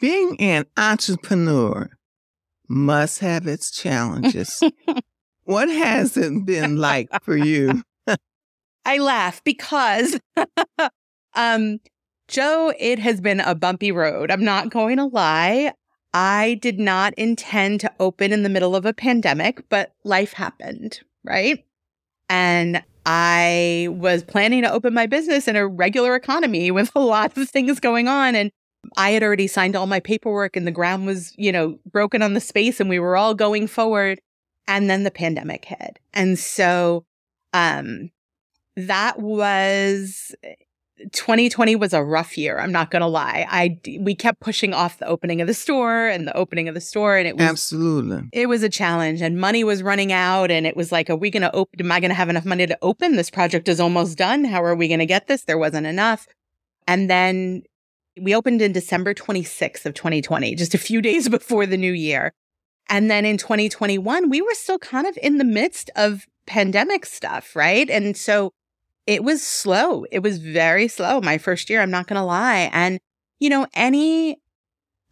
being 0.00 0.40
an 0.40 0.66
entrepreneur 0.76 1.90
must 2.68 3.20
have 3.20 3.46
its 3.46 3.70
challenges. 3.70 4.62
what 5.44 5.68
has 5.68 6.16
it 6.16 6.44
been 6.44 6.76
like 6.76 7.08
for 7.22 7.36
you? 7.36 7.82
I 8.84 8.98
laugh 8.98 9.42
because, 9.44 10.18
um, 11.36 11.78
Joe, 12.28 12.72
it 12.78 12.98
has 12.98 13.20
been 13.20 13.40
a 13.40 13.54
bumpy 13.54 13.92
road. 13.92 14.30
I'm 14.30 14.44
not 14.44 14.70
going 14.70 14.96
to 14.96 15.04
lie. 15.04 15.72
I 16.12 16.58
did 16.60 16.80
not 16.80 17.14
intend 17.14 17.80
to 17.80 17.92
open 18.00 18.32
in 18.32 18.42
the 18.42 18.48
middle 18.48 18.74
of 18.74 18.84
a 18.86 18.92
pandemic, 18.92 19.68
but 19.68 19.92
life 20.02 20.32
happened, 20.32 21.00
right? 21.24 21.64
And 22.28 22.82
I 23.04 23.88
was 23.90 24.24
planning 24.24 24.62
to 24.62 24.72
open 24.72 24.94
my 24.94 25.06
business 25.06 25.46
in 25.46 25.54
a 25.56 25.68
regular 25.68 26.16
economy 26.16 26.70
with 26.72 26.90
a 26.96 27.00
lot 27.00 27.36
of 27.36 27.48
things 27.48 27.78
going 27.78 28.08
on. 28.08 28.34
And 28.34 28.50
I 28.96 29.10
had 29.10 29.22
already 29.22 29.46
signed 29.46 29.76
all 29.76 29.86
my 29.86 30.00
paperwork 30.00 30.56
and 30.56 30.66
the 30.66 30.72
ground 30.72 31.06
was, 31.06 31.32
you 31.36 31.52
know, 31.52 31.78
broken 31.90 32.22
on 32.22 32.34
the 32.34 32.40
space 32.40 32.80
and 32.80 32.88
we 32.88 32.98
were 32.98 33.16
all 33.16 33.34
going 33.34 33.66
forward. 33.66 34.20
And 34.68 34.90
then 34.90 35.04
the 35.04 35.12
pandemic 35.12 35.64
hit. 35.64 36.00
And 36.12 36.38
so, 36.38 37.04
um, 37.52 38.10
that 38.76 39.20
was 39.20 40.34
2020 41.12 41.76
was 41.76 41.92
a 41.92 42.02
rough 42.02 42.38
year. 42.38 42.58
I'm 42.58 42.72
not 42.72 42.90
going 42.90 43.00
to 43.00 43.06
lie. 43.06 43.46
I, 43.48 43.78
we 44.00 44.14
kept 44.14 44.40
pushing 44.40 44.72
off 44.72 44.98
the 44.98 45.06
opening 45.06 45.40
of 45.40 45.46
the 45.46 45.54
store 45.54 46.08
and 46.08 46.26
the 46.26 46.36
opening 46.36 46.68
of 46.68 46.74
the 46.74 46.80
store. 46.80 47.16
And 47.16 47.28
it 47.28 47.36
was, 47.36 47.44
Absolutely. 47.44 48.28
it 48.32 48.48
was 48.48 48.62
a 48.62 48.68
challenge 48.68 49.20
and 49.20 49.38
money 49.38 49.62
was 49.62 49.82
running 49.82 50.12
out. 50.12 50.50
And 50.50 50.66
it 50.66 50.76
was 50.76 50.92
like, 50.92 51.10
are 51.10 51.16
we 51.16 51.30
going 51.30 51.42
to 51.42 51.54
open? 51.54 51.80
Am 51.80 51.92
I 51.92 52.00
going 52.00 52.10
to 52.10 52.14
have 52.14 52.30
enough 52.30 52.46
money 52.46 52.66
to 52.66 52.78
open? 52.80 53.16
This 53.16 53.30
project 53.30 53.68
is 53.68 53.78
almost 53.78 54.16
done. 54.16 54.44
How 54.44 54.64
are 54.64 54.74
we 54.74 54.88
going 54.88 55.00
to 55.00 55.06
get 55.06 55.26
this? 55.26 55.44
There 55.44 55.58
wasn't 55.58 55.86
enough. 55.86 56.26
And 56.88 57.10
then 57.10 57.62
we 58.20 58.34
opened 58.34 58.62
in 58.62 58.72
December 58.72 59.12
26th 59.12 59.84
of 59.84 59.92
2020, 59.92 60.54
just 60.54 60.74
a 60.74 60.78
few 60.78 61.02
days 61.02 61.28
before 61.28 61.66
the 61.66 61.76
new 61.76 61.92
year. 61.92 62.32
And 62.88 63.10
then 63.10 63.24
in 63.24 63.36
2021, 63.36 64.30
we 64.30 64.40
were 64.40 64.54
still 64.54 64.78
kind 64.78 65.06
of 65.06 65.18
in 65.20 65.38
the 65.38 65.44
midst 65.44 65.90
of 65.96 66.24
pandemic 66.46 67.04
stuff, 67.04 67.54
right? 67.56 67.90
And 67.90 68.16
so 68.16 68.52
it 69.06 69.22
was 69.22 69.46
slow. 69.46 70.04
It 70.10 70.22
was 70.22 70.38
very 70.38 70.88
slow 70.88 71.20
my 71.20 71.38
first 71.38 71.70
year. 71.70 71.80
I'm 71.80 71.90
not 71.90 72.06
going 72.06 72.20
to 72.20 72.24
lie. 72.24 72.70
And, 72.72 72.98
you 73.38 73.48
know, 73.48 73.66
any 73.74 74.38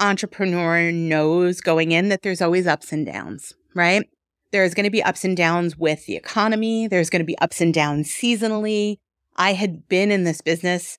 entrepreneur 0.01 0.91
knows 0.91 1.61
going 1.61 1.93
in 1.93 2.09
that 2.09 2.23
there's 2.23 2.43
always 2.43 2.67
ups 2.67 2.93
and 2.93 3.07
downs, 3.07 3.55
right? 3.75 4.05
There's 4.51 4.75
going 4.75 4.85
to 4.85 4.91
be 4.91 5.03
ups 5.03 5.25
and 5.25 5.37
downs 5.37 5.77
with 5.77 6.07
the 6.07 6.17
economy. 6.17 6.89
There's 6.89 7.11
going 7.11 7.21
to 7.21 7.27
be 7.27 7.39
ups 7.39 7.61
and 7.61 7.73
downs 7.73 8.09
seasonally. 8.11 8.99
I 9.37 9.53
had 9.53 9.89
been 9.89 10.11
in 10.11 10.25
this 10.25 10.41
business 10.41 10.99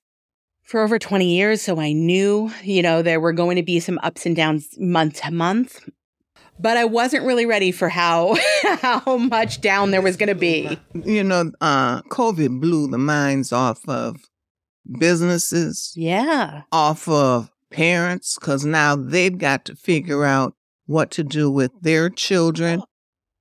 for 0.64 0.82
over 0.82 0.98
20 0.98 1.26
years. 1.26 1.62
So 1.62 1.80
I 1.80 1.94
knew, 1.94 2.52
you 2.64 2.82
know, 2.82 3.02
there 3.02 3.20
were 3.20 3.34
going 3.34 3.56
to 3.56 3.64
be 3.64 3.80
some 3.80 4.00
ups 4.04 4.26
and 4.26 4.36
downs 4.36 4.70
month 4.78 5.22
to 5.22 5.32
month, 5.32 5.88
but 6.60 6.78
I 6.78 6.86
wasn't 6.86 7.26
really 7.26 7.46
ready 7.46 7.72
for 7.72 7.90
how, 7.90 8.36
how 8.82 9.18
much 9.18 9.62
down 9.62 9.92
there 9.92 10.02
was 10.02 10.18
going 10.18 10.30
to 10.30 10.36
be. 10.36 10.80
You 10.94 11.24
know, 11.24 11.52
uh, 11.62 12.02
COVID 12.04 12.60
blew 12.62 12.88
the 12.88 12.98
minds 12.98 13.52
off 13.52 13.88
of 13.88 14.18
businesses, 15.00 15.94
Yeah. 15.96 16.62
off 16.72 17.08
of 17.08 17.52
parents, 17.72 18.38
because 18.40 18.66
now 18.66 18.96
they've 18.96 19.38
got 19.38 19.66
to 19.66 19.76
figure 19.76 20.24
out 20.24 20.54
what 20.86 21.12
to 21.12 21.24
do 21.24 21.50
with 21.50 21.72
their 21.82 22.10
children 22.10 22.82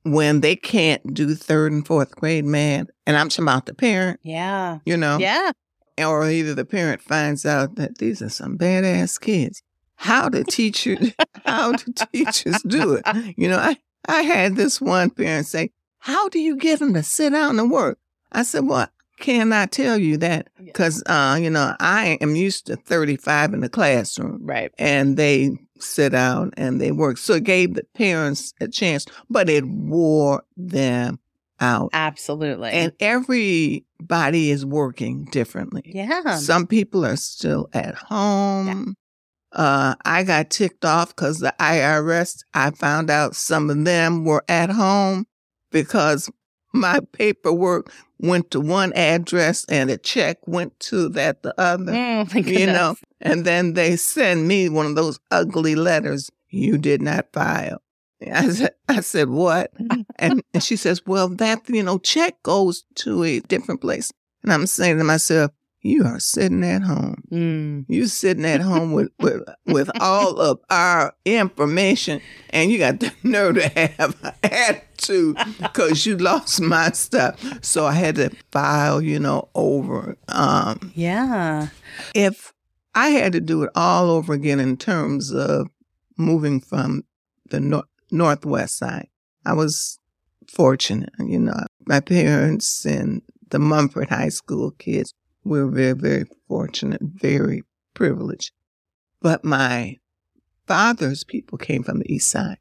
when 0.03 0.41
they 0.41 0.57
can't 0.57 1.15
do 1.15 1.35
third 1.35 1.73
and 1.73 1.87
fourth 1.87 2.15
grade 2.17 2.45
math. 2.45 2.87
And 3.07 3.17
I'm 3.17 3.29
talking 3.29 3.45
about 3.45 3.67
the 3.67 3.75
parent, 3.75 4.21
Yeah. 4.23 4.79
you 4.85 4.97
know, 4.97 5.19
Yeah. 5.19 5.53
or 5.99 6.29
either 6.29 6.55
the 6.55 6.65
parent 6.65 7.01
finds 7.03 7.47
out 7.47 7.77
that 7.77 7.99
these 7.99 8.21
are 8.23 8.29
some 8.29 8.57
badass 8.59 9.21
kids. 9.21 9.63
How 10.05 10.29
do 10.29 10.45
teachers, 10.45 11.13
how 11.47 11.73
do 11.73 11.93
teachers 12.13 12.63
do 12.63 12.95
it? 13.03 13.35
You 13.39 13.49
know, 13.49 13.59
I, 13.59 13.77
I 14.07 14.21
had 14.23 14.55
this 14.57 14.81
one 14.81 15.09
parent 15.11 15.47
say, 15.47 15.71
how 15.99 16.29
do 16.29 16.39
you 16.39 16.57
get 16.57 16.79
them 16.79 16.93
to 16.95 17.03
sit 17.03 17.31
down 17.33 17.59
and 17.59 17.71
work? 17.71 17.99
I 18.31 18.43
said, 18.43 18.67
well, 18.67 18.89
can 19.19 19.53
I 19.53 19.65
tell 19.67 19.97
you 19.97 20.19
that? 20.19 20.49
Because, 20.63 21.03
uh, 21.07 21.39
you 21.41 21.49
know, 21.49 21.75
I 21.81 22.19
am 22.21 22.37
used 22.37 22.67
to 22.67 22.77
35 22.77 23.55
in 23.55 23.61
the 23.61 23.69
classroom 23.71 24.41
Right. 24.43 24.73
and 24.79 25.17
they 25.17 25.57
sit 25.79 26.11
down 26.13 26.51
and 26.57 26.81
they 26.81 26.93
work. 26.93 27.17
So 27.17 27.35
it 27.35 27.45
gave 27.45 27.73
the 27.75 27.85
parents 27.95 28.53
a 28.61 28.69
chance, 28.69 29.07
but 29.31 29.49
it 29.49 29.65
wore 29.65 30.43
them 30.57 31.19
out. 31.61 31.91
Absolutely. 31.95 32.71
And 32.73 32.93
everybody 33.01 34.51
is 34.51 34.67
working 34.67 35.25
differently. 35.27 35.83
yeah. 35.87 36.37
Some 36.37 36.67
people 36.67 37.07
are 37.07 37.17
still 37.17 37.69
at 37.73 37.95
home. 37.95 38.97
Uh, 39.55 39.95
I 40.05 40.25
got 40.25 40.51
ticked 40.51 40.85
off 40.85 41.15
because 41.15 41.39
the 41.39 41.55
IRS, 41.61 42.45
I 42.53 42.71
found 42.73 43.09
out 43.09 43.37
some 43.37 43.71
of 43.71 43.85
them 43.85 44.25
were 44.25 44.45
at 44.49 44.71
home 44.71 45.27
because 45.71 46.29
my 46.73 47.01
paperwork 47.13 47.93
went 48.19 48.51
to 48.51 48.61
one 48.61 48.93
address 48.95 49.65
and 49.67 49.91
a 49.91 49.97
check 49.97 50.39
went 50.47 50.79
to 50.81 51.09
that 51.11 51.43
the 51.43 51.59
other, 51.61 51.93
Mm, 51.93 52.47
you 52.47 52.67
know, 52.67 52.97
and 53.21 53.45
then 53.45 53.75
they 53.75 53.97
send 53.97 54.49
me 54.49 54.69
one 54.69 54.87
of 54.87 54.97
those 54.97 55.21
ugly 55.31 55.75
letters 55.77 56.31
you 56.49 56.77
did 56.79 57.01
not 57.01 57.33
file. 57.33 57.81
I 58.33 58.49
said, 58.49 58.75
I 58.89 59.01
said, 59.01 59.29
what? 59.29 59.73
And, 60.19 60.43
and 60.55 60.63
she 60.63 60.77
says, 60.77 61.03
well, 61.07 61.29
that, 61.29 61.69
you 61.69 61.83
know, 61.83 61.99
check 61.99 62.43
goes 62.43 62.85
to 62.97 63.25
a 63.25 63.41
different 63.41 63.81
place. 63.81 64.13
And 64.43 64.53
I'm 64.53 64.67
saying 64.67 64.99
to 64.99 65.05
myself, 65.05 65.51
you 65.85 66.05
are 66.05 66.19
sitting 66.19 66.65
at 66.65 66.83
home. 66.83 67.23
Mm. 67.31 67.85
You 67.89 68.07
sitting 68.07 68.47
at 68.47 68.63
home 68.63 68.93
with, 68.93 69.11
with, 69.21 69.43
with 69.67 69.91
all 70.01 70.41
of 70.41 70.59
our 70.71 71.15
information 71.27 72.21
and 72.51 72.71
you 72.73 72.79
got 72.79 73.01
the 73.01 73.13
nerve 73.23 73.57
to 73.57 73.69
have 73.69 74.17
an 74.25 74.33
attitude 74.43 75.37
because 75.61 76.07
you 76.07 76.17
lost 76.17 76.61
my 76.63 76.91
stuff. 76.91 77.39
So 77.63 77.85
I 77.87 77.93
had 77.93 78.17
to 78.17 78.31
file, 78.51 79.03
you 79.03 79.19
know, 79.21 79.51
over. 79.55 80.17
Um, 80.29 80.91
Yeah. 80.95 81.69
if 82.15 82.53
I 82.95 83.11
had 83.11 83.33
to 83.35 83.41
do 83.41 83.63
it 83.65 83.71
all 83.75 84.11
over 84.11 84.33
again 84.33 84.61
in 84.61 84.77
terms 84.79 85.33
of 85.33 85.69
moving 86.17 86.61
from 86.61 87.03
the 87.51 87.61
nor- 87.61 87.85
northwest 88.11 88.79
side, 88.79 89.09
I 89.45 89.53
was 89.53 89.99
fortunate. 90.49 91.11
You 91.19 91.41
know, 91.41 91.61
my 91.87 92.01
parents 92.01 92.87
and 92.87 93.21
the 93.51 93.59
Mumford 93.59 94.09
High 94.09 94.31
School 94.31 94.71
kids 94.73 95.13
were 95.45 95.67
very, 95.67 95.93
very 95.93 96.25
fortunate, 96.49 97.01
very 97.03 97.63
privileged. 97.95 98.53
But 99.21 99.45
my 99.45 99.99
father's 100.67 101.25
people 101.25 101.59
came 101.59 101.83
from 101.83 102.01
the 102.01 102.13
east 102.13 102.31
side. 102.31 102.59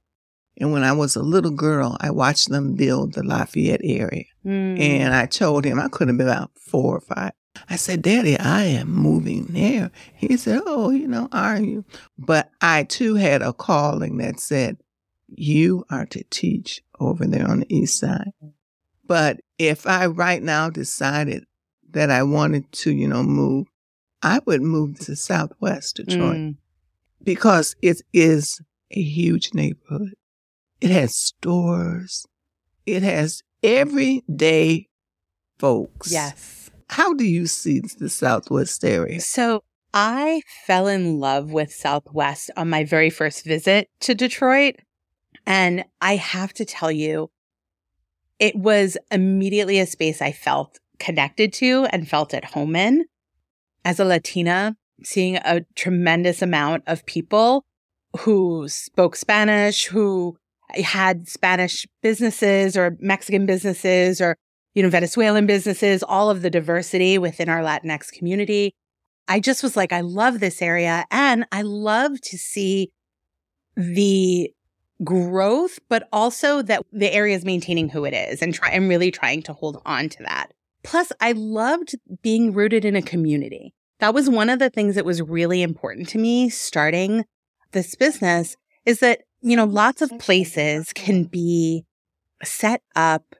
And 0.57 0.71
when 0.71 0.83
I 0.83 0.91
was 0.91 1.15
a 1.15 1.23
little 1.23 1.51
girl, 1.51 1.97
I 1.99 2.11
watched 2.11 2.49
them 2.49 2.75
build 2.75 3.13
the 3.13 3.23
Lafayette 3.23 3.81
area. 3.83 4.25
Mm. 4.45 4.79
And 4.79 5.13
I 5.13 5.25
told 5.25 5.65
him 5.65 5.79
I 5.79 5.87
could 5.87 6.07
have 6.09 6.17
been 6.17 6.27
about 6.27 6.51
four 6.55 6.97
or 6.97 7.01
five. 7.01 7.31
I 7.69 7.75
said, 7.75 8.01
Daddy, 8.01 8.37
I 8.37 8.63
am 8.63 8.91
moving 8.91 9.45
there. 9.45 9.91
He 10.15 10.37
said, 10.37 10.61
Oh, 10.65 10.89
you 10.89 11.07
know, 11.07 11.27
are 11.31 11.59
you? 11.59 11.85
But 12.17 12.49
I 12.61 12.83
too 12.83 13.15
had 13.15 13.41
a 13.41 13.53
calling 13.53 14.17
that 14.17 14.39
said, 14.39 14.77
You 15.27 15.85
are 15.89 16.05
to 16.07 16.23
teach 16.29 16.83
over 16.99 17.25
there 17.25 17.47
on 17.47 17.61
the 17.61 17.75
east 17.75 17.99
side. 17.99 18.33
But 19.05 19.41
if 19.57 19.85
I 19.85 20.05
right 20.07 20.41
now 20.41 20.69
decided 20.69 21.45
that 21.93 22.11
I 22.11 22.23
wanted 22.23 22.71
to, 22.73 22.91
you 22.91 23.07
know, 23.07 23.23
move, 23.23 23.67
I 24.21 24.39
would 24.45 24.61
move 24.61 24.99
to 24.99 25.15
Southwest 25.15 25.95
Detroit 25.97 26.37
Mm. 26.37 26.57
because 27.23 27.75
it 27.81 28.01
is 28.13 28.61
a 28.91 29.01
huge 29.01 29.53
neighborhood. 29.53 30.13
It 30.81 30.91
has 30.91 31.15
stores. 31.15 32.25
It 32.85 33.03
has 33.03 33.41
everyday 33.63 34.87
folks. 35.57 36.11
Yes. 36.11 36.69
How 36.89 37.13
do 37.13 37.23
you 37.23 37.47
see 37.47 37.79
the 37.79 38.09
Southwest 38.09 38.83
area? 38.83 39.19
So 39.21 39.63
I 39.93 40.41
fell 40.65 40.87
in 40.87 41.19
love 41.19 41.51
with 41.51 41.71
Southwest 41.73 42.51
on 42.57 42.69
my 42.69 42.83
very 42.83 43.09
first 43.09 43.45
visit 43.45 43.89
to 44.01 44.13
Detroit. 44.15 44.75
And 45.45 45.85
I 46.01 46.15
have 46.17 46.53
to 46.53 46.65
tell 46.65 46.91
you, 46.91 47.29
it 48.39 48.55
was 48.55 48.97
immediately 49.11 49.79
a 49.79 49.85
space 49.85 50.21
I 50.21 50.31
felt 50.31 50.79
connected 50.99 51.53
to 51.53 51.85
and 51.91 52.07
felt 52.07 52.33
at 52.33 52.45
home 52.45 52.75
in. 52.75 53.05
As 53.85 53.99
a 53.99 54.05
Latina, 54.05 54.77
seeing 55.03 55.37
a 55.37 55.65
tremendous 55.75 56.41
amount 56.41 56.83
of 56.87 57.05
people 57.05 57.65
who 58.19 58.67
spoke 58.67 59.15
Spanish, 59.15 59.85
who 59.85 60.37
had 60.83 61.27
Spanish 61.27 61.85
businesses 62.01 62.77
or 62.77 62.97
Mexican 62.99 63.45
businesses 63.45 64.21
or, 64.21 64.37
you 64.73 64.83
know, 64.83 64.89
Venezuelan 64.89 65.45
businesses, 65.45 66.03
all 66.03 66.29
of 66.29 66.41
the 66.41 66.49
diversity 66.49 67.17
within 67.17 67.49
our 67.49 67.61
Latinx 67.61 68.11
community. 68.11 68.73
I 69.27 69.39
just 69.39 69.63
was 69.63 69.77
like, 69.77 69.91
I 69.91 70.01
love 70.01 70.39
this 70.39 70.61
area 70.61 71.05
and 71.11 71.45
I 71.51 71.61
love 71.61 72.19
to 72.21 72.37
see 72.37 72.91
the 73.75 74.51
growth, 75.03 75.79
but 75.89 76.07
also 76.11 76.61
that 76.61 76.83
the 76.91 77.11
area 77.11 77.35
is 77.35 77.45
maintaining 77.45 77.89
who 77.89 78.05
it 78.05 78.13
is 78.13 78.41
and 78.41 78.53
try 78.53 78.69
and 78.69 78.89
really 78.89 79.11
trying 79.11 79.41
to 79.43 79.53
hold 79.53 79.81
on 79.85 80.09
to 80.09 80.23
that. 80.23 80.53
Plus, 80.83 81.11
I 81.19 81.31
loved 81.31 81.95
being 82.21 82.53
rooted 82.53 82.85
in 82.85 82.95
a 82.95 83.01
community. 83.01 83.73
That 83.99 84.13
was 84.13 84.29
one 84.29 84.49
of 84.49 84.59
the 84.59 84.69
things 84.69 84.95
that 84.95 85.05
was 85.05 85.21
really 85.21 85.61
important 85.61 86.09
to 86.09 86.17
me 86.17 86.49
starting 86.49 87.25
this 87.71 87.95
business 87.95 88.57
is 88.85 88.99
that, 88.99 89.21
you 89.41 89.55
know, 89.55 89.65
lots 89.65 90.01
of 90.01 90.11
places 90.19 90.91
can 90.93 91.23
be 91.23 91.85
set 92.43 92.81
up 92.95 93.35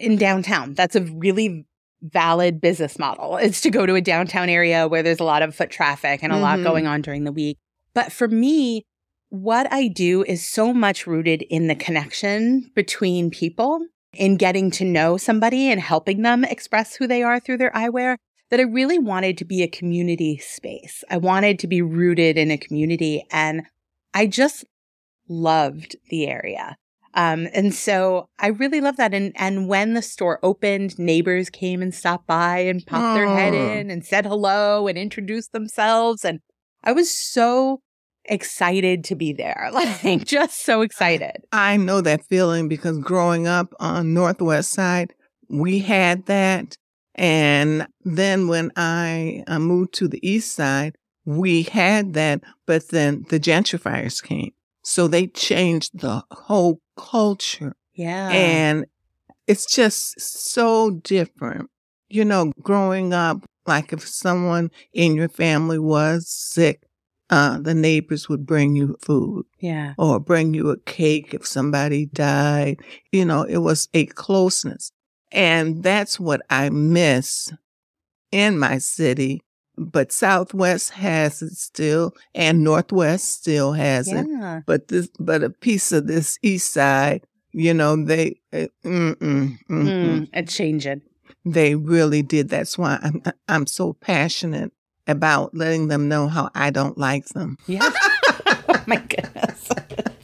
in 0.00 0.16
downtown. 0.16 0.74
That's 0.74 0.96
a 0.96 1.02
really 1.02 1.66
valid 2.02 2.60
business 2.60 2.98
model 2.98 3.36
is 3.36 3.60
to 3.62 3.70
go 3.70 3.86
to 3.86 3.94
a 3.94 4.00
downtown 4.00 4.48
area 4.48 4.86
where 4.86 5.02
there's 5.02 5.20
a 5.20 5.24
lot 5.24 5.42
of 5.42 5.54
foot 5.54 5.70
traffic 5.70 6.22
and 6.22 6.32
a 6.32 6.36
mm-hmm. 6.36 6.44
lot 6.44 6.62
going 6.62 6.86
on 6.86 7.02
during 7.02 7.24
the 7.24 7.32
week. 7.32 7.58
But 7.94 8.12
for 8.12 8.28
me, 8.28 8.84
what 9.30 9.72
I 9.72 9.88
do 9.88 10.22
is 10.22 10.46
so 10.46 10.72
much 10.72 11.06
rooted 11.06 11.42
in 11.42 11.66
the 11.66 11.74
connection 11.74 12.70
between 12.74 13.30
people, 13.30 13.84
in 14.16 14.36
getting 14.36 14.70
to 14.72 14.84
know 14.84 15.16
somebody 15.16 15.70
and 15.70 15.80
helping 15.80 16.22
them 16.22 16.44
express 16.44 16.96
who 16.96 17.06
they 17.06 17.22
are 17.22 17.40
through 17.40 17.58
their 17.58 17.72
eyewear, 17.72 18.16
that 18.50 18.60
I 18.60 18.64
really 18.64 18.98
wanted 18.98 19.38
to 19.38 19.44
be 19.44 19.62
a 19.62 19.68
community 19.68 20.38
space. 20.38 21.02
I 21.10 21.16
wanted 21.16 21.58
to 21.60 21.66
be 21.66 21.82
rooted 21.82 22.36
in 22.36 22.50
a 22.50 22.58
community 22.58 23.26
and 23.30 23.62
I 24.12 24.26
just 24.26 24.64
loved 25.28 25.96
the 26.10 26.26
area. 26.26 26.76
Um, 27.14 27.48
and 27.54 27.72
so 27.72 28.28
I 28.38 28.48
really 28.48 28.80
love 28.80 28.96
that. 28.96 29.14
And, 29.14 29.32
and 29.36 29.68
when 29.68 29.94
the 29.94 30.02
store 30.02 30.40
opened, 30.42 30.98
neighbors 30.98 31.48
came 31.48 31.80
and 31.80 31.94
stopped 31.94 32.26
by 32.26 32.58
and 32.58 32.84
popped 32.84 33.12
oh. 33.12 33.14
their 33.14 33.28
head 33.28 33.54
in 33.54 33.90
and 33.90 34.04
said 34.04 34.26
hello 34.26 34.88
and 34.88 34.98
introduced 34.98 35.52
themselves. 35.52 36.24
And 36.24 36.40
I 36.82 36.92
was 36.92 37.10
so 37.10 37.80
excited 38.26 39.04
to 39.04 39.14
be 39.14 39.32
there. 39.32 39.70
Like 40.04 40.24
just 40.24 40.64
so 40.64 40.82
excited. 40.82 41.44
I 41.52 41.76
know 41.76 42.00
that 42.00 42.24
feeling 42.24 42.68
because 42.68 42.98
growing 42.98 43.46
up 43.46 43.74
on 43.80 44.14
Northwest 44.14 44.70
side, 44.70 45.14
we 45.48 45.80
had 45.80 46.26
that. 46.26 46.76
And 47.14 47.86
then 48.04 48.48
when 48.48 48.70
I 48.76 49.44
uh, 49.46 49.58
moved 49.58 49.94
to 49.94 50.08
the 50.08 50.26
east 50.26 50.54
side, 50.54 50.96
we 51.24 51.62
had 51.62 52.14
that, 52.14 52.42
but 52.66 52.88
then 52.88 53.24
the 53.30 53.40
gentrifiers 53.40 54.22
came. 54.22 54.52
So 54.82 55.08
they 55.08 55.28
changed 55.28 55.98
the 56.00 56.22
whole 56.30 56.80
culture. 56.96 57.74
Yeah. 57.94 58.28
And 58.30 58.86
it's 59.46 59.66
just 59.66 60.20
so 60.20 60.90
different. 60.90 61.70
You 62.08 62.24
know, 62.24 62.52
growing 62.60 63.12
up, 63.12 63.44
like 63.66 63.92
if 63.92 64.06
someone 64.06 64.70
in 64.92 65.14
your 65.14 65.28
family 65.28 65.78
was 65.78 66.28
sick, 66.28 66.82
uh, 67.30 67.58
the 67.58 67.74
neighbors 67.74 68.28
would 68.28 68.46
bring 68.46 68.76
you 68.76 68.96
food. 69.00 69.46
Yeah. 69.60 69.94
Or 69.98 70.20
bring 70.20 70.54
you 70.54 70.70
a 70.70 70.78
cake 70.78 71.34
if 71.34 71.46
somebody 71.46 72.06
died. 72.06 72.80
You 73.12 73.24
know, 73.24 73.42
it 73.42 73.58
was 73.58 73.88
a 73.94 74.06
closeness. 74.06 74.90
And 75.32 75.82
that's 75.82 76.20
what 76.20 76.42
I 76.48 76.70
miss 76.70 77.52
in 78.30 78.58
my 78.58 78.78
city 78.78 79.40
but 79.76 80.12
Southwest 80.12 80.90
has 80.90 81.42
it 81.42 81.54
still, 81.54 82.14
and 82.34 82.62
Northwest 82.62 83.28
still 83.28 83.72
has 83.72 84.10
yeah. 84.10 84.58
it. 84.58 84.64
But 84.66 84.88
this, 84.88 85.08
but 85.18 85.42
a 85.42 85.50
piece 85.50 85.92
of 85.92 86.06
this 86.06 86.38
East 86.42 86.72
Side, 86.72 87.26
you 87.52 87.74
know, 87.74 87.96
they, 87.96 88.40
uh, 88.52 88.66
mm, 88.84 89.14
mm, 89.16 89.58
mm, 89.68 90.28
it's 90.32 90.54
changing. 90.54 91.02
They 91.44 91.74
really 91.74 92.22
did. 92.22 92.48
That's 92.48 92.78
why 92.78 92.98
I'm, 93.02 93.22
I'm 93.48 93.66
so 93.66 93.92
passionate 93.94 94.72
about 95.06 95.54
letting 95.54 95.88
them 95.88 96.08
know 96.08 96.28
how 96.28 96.50
I 96.54 96.70
don't 96.70 96.98
like 96.98 97.26
them. 97.26 97.58
Yeah. 97.66 97.90
oh 98.46 98.84
my 98.86 98.96
goodness. 98.96 99.70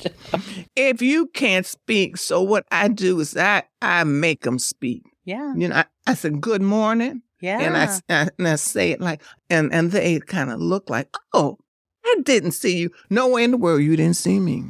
if 0.77 1.03
you 1.03 1.27
can't 1.29 1.67
speak, 1.67 2.17
so 2.17 2.43
what 2.43 2.65
I 2.71 2.89
do 2.89 3.21
is 3.21 3.37
I 3.37 3.65
I 3.83 4.05
make 4.05 4.43
them 4.43 4.59
speak. 4.59 5.03
Yeah. 5.25 5.55
You 5.55 5.69
know, 5.69 5.77
I, 5.77 5.85
I 6.07 6.15
said 6.15 6.41
good 6.41 6.63
morning. 6.63 7.23
Yeah. 7.41 7.61
And 7.61 7.77
I, 7.77 8.31
and 8.39 8.49
I 8.49 8.57
say 8.57 8.91
it 8.91 9.01
like, 9.01 9.23
and, 9.49 9.73
and 9.73 9.91
they 9.91 10.21
kind 10.21 10.51
of 10.51 10.61
look 10.61 10.91
like, 10.91 11.09
oh, 11.33 11.59
I 12.05 12.17
didn't 12.23 12.53
see 12.53 12.77
you. 12.77 12.91
Nowhere 13.09 13.45
in 13.45 13.51
the 13.51 13.57
world 13.57 13.83
you 13.83 13.97
didn't 13.97 14.17
see 14.17 14.39
me. 14.39 14.65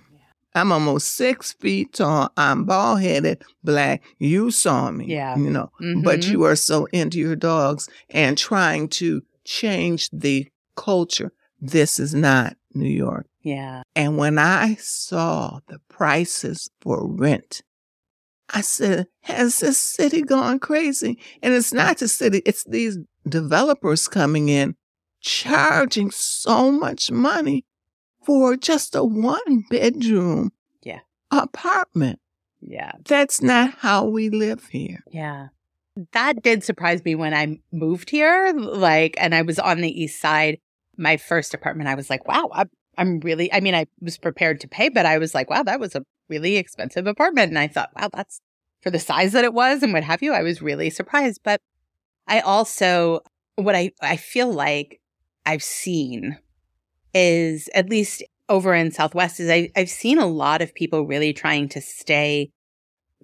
I'm 0.54 0.72
almost 0.72 1.14
six 1.14 1.52
feet 1.52 1.92
tall. 1.92 2.32
I'm 2.36 2.64
bald 2.64 3.02
headed, 3.02 3.42
black. 3.62 4.02
You 4.18 4.50
saw 4.50 4.90
me. 4.90 5.06
Yeah. 5.06 5.36
You 5.36 5.50
know, 5.50 5.70
mm-hmm. 5.80 6.02
but 6.02 6.26
you 6.26 6.42
are 6.44 6.56
so 6.56 6.86
into 6.86 7.18
your 7.18 7.36
dogs 7.36 7.88
and 8.10 8.36
trying 8.36 8.88
to 8.88 9.22
change 9.50 10.08
the 10.12 10.48
culture. 10.76 11.32
This 11.60 11.98
is 11.98 12.14
not 12.14 12.56
New 12.74 12.88
York. 12.88 13.26
Yeah. 13.42 13.82
And 13.96 14.16
when 14.16 14.38
I 14.38 14.76
saw 14.76 15.60
the 15.66 15.80
prices 15.88 16.70
for 16.80 17.06
rent 17.06 17.62
I 18.52 18.62
said, 18.62 19.06
has 19.22 19.58
this 19.58 19.78
city 19.78 20.22
gone 20.22 20.58
crazy? 20.58 21.18
And 21.42 21.54
it's 21.54 21.72
not 21.72 21.98
the 21.98 22.08
city, 22.08 22.42
it's 22.44 22.64
these 22.64 22.98
developers 23.28 24.08
coming 24.08 24.48
in 24.48 24.74
charging 25.20 26.10
so 26.10 26.72
much 26.72 27.10
money 27.10 27.64
for 28.24 28.56
just 28.56 28.94
a 28.94 29.04
one 29.04 29.64
bedroom 29.70 30.52
yeah. 30.82 31.00
apartment. 31.30 32.18
Yeah. 32.60 32.92
That's 33.04 33.40
not 33.40 33.74
how 33.78 34.06
we 34.06 34.30
live 34.30 34.66
here. 34.66 35.04
Yeah. 35.10 35.48
That 36.12 36.42
did 36.42 36.64
surprise 36.64 37.04
me 37.04 37.14
when 37.14 37.34
I 37.34 37.58
moved 37.72 38.10
here. 38.10 38.52
Like, 38.56 39.16
and 39.18 39.34
I 39.34 39.42
was 39.42 39.58
on 39.58 39.80
the 39.80 40.02
east 40.02 40.20
side, 40.20 40.58
my 40.96 41.16
first 41.16 41.54
apartment. 41.54 41.88
I 41.88 41.94
was 41.94 42.08
like, 42.08 42.26
wow, 42.26 42.50
I'm, 42.52 42.70
I'm 42.96 43.20
really, 43.20 43.52
I 43.52 43.60
mean, 43.60 43.74
I 43.74 43.86
was 44.00 44.18
prepared 44.18 44.60
to 44.60 44.68
pay, 44.68 44.88
but 44.88 45.06
I 45.06 45.18
was 45.18 45.34
like, 45.34 45.50
wow, 45.50 45.62
that 45.62 45.80
was 45.80 45.94
a 45.94 46.04
really 46.28 46.56
expensive 46.56 47.06
apartment. 47.06 47.48
And 47.48 47.58
I 47.58 47.68
thought, 47.68 47.90
wow, 47.98 48.08
that's 48.12 48.40
for 48.82 48.90
the 48.90 48.98
size 48.98 49.32
that 49.32 49.44
it 49.44 49.52
was 49.52 49.82
and 49.82 49.92
what 49.92 50.04
have 50.04 50.22
you. 50.22 50.32
I 50.32 50.42
was 50.42 50.62
really 50.62 50.90
surprised. 50.90 51.40
But 51.44 51.60
I 52.26 52.40
also, 52.40 53.20
what 53.56 53.74
I, 53.74 53.92
I 54.00 54.16
feel 54.16 54.52
like 54.52 55.00
I've 55.44 55.62
seen 55.62 56.38
is 57.12 57.68
at 57.74 57.90
least 57.90 58.22
over 58.48 58.74
in 58.74 58.90
Southwest 58.90 59.40
is 59.40 59.50
I, 59.50 59.70
I've 59.76 59.90
seen 59.90 60.18
a 60.18 60.26
lot 60.26 60.62
of 60.62 60.74
people 60.74 61.06
really 61.06 61.32
trying 61.32 61.68
to 61.70 61.80
stay 61.80 62.50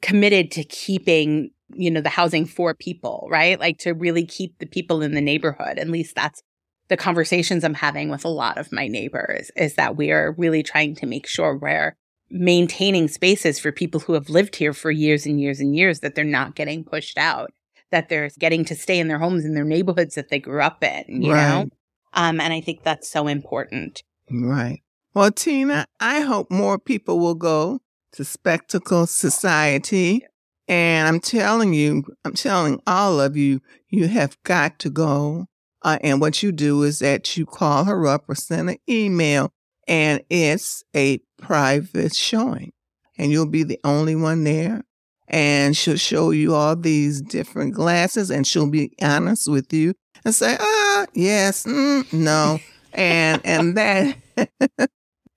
committed 0.03 0.51
to 0.53 0.65
keeping, 0.65 1.51
you 1.75 1.91
know, 1.91 2.01
the 2.01 2.09
housing 2.09 2.47
for 2.47 2.75
people, 2.75 3.27
right? 3.31 3.59
Like 3.59 3.79
to 3.79 3.93
really 3.93 4.25
keep 4.25 4.59
the 4.59 4.67
people 4.67 5.03
in 5.03 5.15
the 5.15 5.21
neighborhood. 5.21 5.79
At 5.79 5.89
least 5.89 6.15
that's 6.15 6.43
the 6.89 6.97
conversations 6.97 7.65
I'm 7.65 7.75
having 7.75 8.09
with 8.11 8.25
a 8.25 8.29
lot 8.29 8.59
of 8.59 8.73
my 8.73 8.87
neighbors 8.87 9.51
is 9.57 9.75
that 9.75 9.97
we 9.97 10.13
are 10.13 10.35
really 10.39 10.63
trying 10.63 10.95
to 10.97 11.07
make 11.07 11.27
sure 11.27 11.57
we're 11.57 11.97
maintaining 12.31 13.09
spaces 13.09 13.59
for 13.59 13.73
people 13.73 14.01
who 14.01 14.13
have 14.13 14.29
lived 14.29 14.57
here 14.57 14.73
for 14.73 14.91
years 14.91 15.27
and 15.27 15.41
years 15.41 15.61
and 15.61 15.77
years 15.77 16.01
that 16.01 16.15
they're 16.15 16.25
not 16.25 16.55
getting 16.55 16.85
pushed 16.85 17.19
out, 17.19 17.53
that 17.91 18.09
they're 18.09 18.31
getting 18.39 18.65
to 18.65 18.75
stay 18.75 18.99
in 18.99 19.09
their 19.09 19.19
homes 19.19 19.45
in 19.45 19.55
their 19.55 19.65
neighborhoods 19.65 20.15
that 20.15 20.29
they 20.29 20.39
grew 20.39 20.61
up 20.61 20.83
in, 20.83 21.23
you 21.23 21.33
right. 21.33 21.49
know? 21.49 21.69
Um, 22.15 22.41
and 22.41 22.53
I 22.53 22.61
think 22.61 22.83
that's 22.83 23.09
so 23.09 23.27
important. 23.27 24.03
Right. 24.31 24.81
Well, 25.15 25.31
Tina, 25.31 25.87
I 26.01 26.21
hope 26.21 26.51
more 26.51 26.79
people 26.79 27.19
will 27.19 27.35
go 27.35 27.81
to 28.13 28.25
Spectacle 28.25 29.07
Society. 29.07 30.27
And 30.69 31.07
I'm 31.07 31.21
telling 31.21 31.75
you, 31.75 32.05
I'm 32.25 32.35
telling 32.35 32.81
all 32.87 33.21
of 33.21 33.37
you, 33.37 33.61
you 33.89 34.09
have 34.09 34.37
got 34.43 34.79
to 34.81 34.91
go. 34.91 35.47
Uh, 35.83 35.99
and 36.03 36.21
what 36.21 36.43
you 36.43 36.51
do 36.51 36.83
is 36.83 36.99
that 36.99 37.37
you 37.37 37.47
call 37.47 37.85
her 37.85 38.07
up 38.07 38.25
or 38.29 38.35
send 38.35 38.71
an 38.71 38.79
email 38.89 39.53
and 39.87 40.21
it's 40.29 40.83
a 40.95 41.21
private 41.39 42.15
showing. 42.15 42.73
And 43.19 43.31
you'll 43.31 43.47
be 43.47 43.63
the 43.63 43.81
only 43.85 44.17
one 44.17 44.45
there. 44.45 44.83
And 45.29 45.77
she'll 45.77 45.97
show 45.97 46.31
you 46.31 46.55
all 46.55 46.77
these 46.77 47.21
different 47.21 47.75
glasses 47.75 48.31
and 48.31 48.47
she'll 48.47 48.71
be 48.71 48.95
honest 49.01 49.49
with 49.49 49.73
you 49.73 49.95
and 50.25 50.35
say 50.35 50.57
ah 50.59 51.07
yes 51.15 51.65
mm, 51.65 52.13
no. 52.13 52.59
And 52.93 53.43
and 53.45 53.77
that 53.77 54.17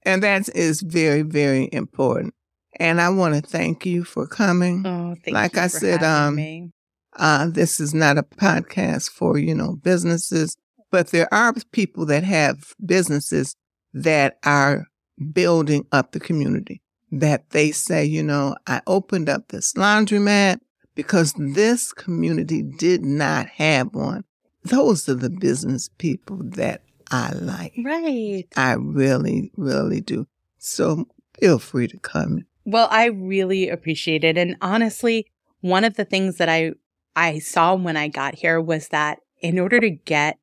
and 0.04 0.24
that 0.24 0.48
is 0.56 0.82
very 0.82 1.24
very 1.24 1.68
important 1.74 2.34
And 2.80 3.02
I 3.02 3.10
want 3.10 3.36
to 3.36 3.42
thank 3.42 3.86
you 3.86 4.04
for 4.04 4.26
coming. 4.26 4.84
Oh, 4.86 5.16
thank 5.24 5.36
Like 5.36 5.56
you 5.56 5.62
I 5.62 5.68
for 5.68 5.80
said, 5.80 6.02
having 6.02 6.28
um, 6.28 6.36
me. 6.36 6.72
Uh, 7.14 7.48
this 7.50 7.80
is 7.80 7.94
not 7.94 8.18
a 8.18 8.24
podcast 8.24 9.10
for, 9.10 9.38
you 9.38 9.54
know, 9.54 9.76
businesses, 9.76 10.56
but 10.90 11.08
there 11.10 11.32
are 11.34 11.54
people 11.72 12.06
that 12.06 12.24
have 12.24 12.74
businesses 12.86 13.56
that 13.94 14.38
are 14.46 14.86
building 15.34 15.86
up 15.92 16.12
the 16.12 16.20
community 16.20 16.82
that 17.12 17.50
they 17.50 17.72
say, 17.72 18.06
you 18.06 18.24
know, 18.24 18.56
I 18.68 18.82
opened 18.88 19.28
up 19.28 19.50
this 19.50 19.74
laundromat 19.74 20.60
because 20.96 21.34
this 21.38 21.92
community 21.92 22.62
did 22.62 23.04
not 23.04 23.48
have 23.48 23.94
one. 23.94 24.24
Those 24.64 25.10
are 25.10 25.16
the 25.16 25.30
business 25.30 25.90
people 25.98 26.40
that 26.42 26.84
I 27.12 27.32
like. 27.34 27.74
Right. 27.84 28.46
I 28.56 28.74
really, 28.74 29.52
really 29.58 30.02
do. 30.02 30.28
So 30.60 31.08
feel 31.40 31.60
free 31.60 31.88
to 31.88 31.98
come. 32.00 32.46
Well, 32.70 32.88
I 32.92 33.06
really 33.06 33.70
appreciate 33.70 34.24
it. 34.24 34.38
And 34.38 34.56
honestly, 34.62 35.26
one 35.62 35.84
of 35.84 35.96
the 35.96 36.06
things 36.06 36.38
that 36.38 36.50
I 36.50 36.74
I 37.16 37.40
saw 37.40 37.76
when 37.76 37.98
I 37.98 38.08
got 38.08 38.36
here 38.36 38.62
was 38.62 38.90
that 38.90 39.20
in 39.42 39.60
order 39.60 39.80
to 39.80 39.90
get 39.90 40.38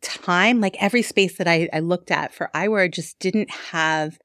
time, 0.00 0.60
like 0.60 0.82
every 0.82 1.02
space 1.02 1.36
that 1.36 1.46
I, 1.46 1.68
I 1.72 1.80
looked 1.80 2.10
at 2.10 2.32
for 2.32 2.50
eyewear 2.54 2.90
just 2.92 3.18
didn't 3.18 3.50
have 3.50 4.18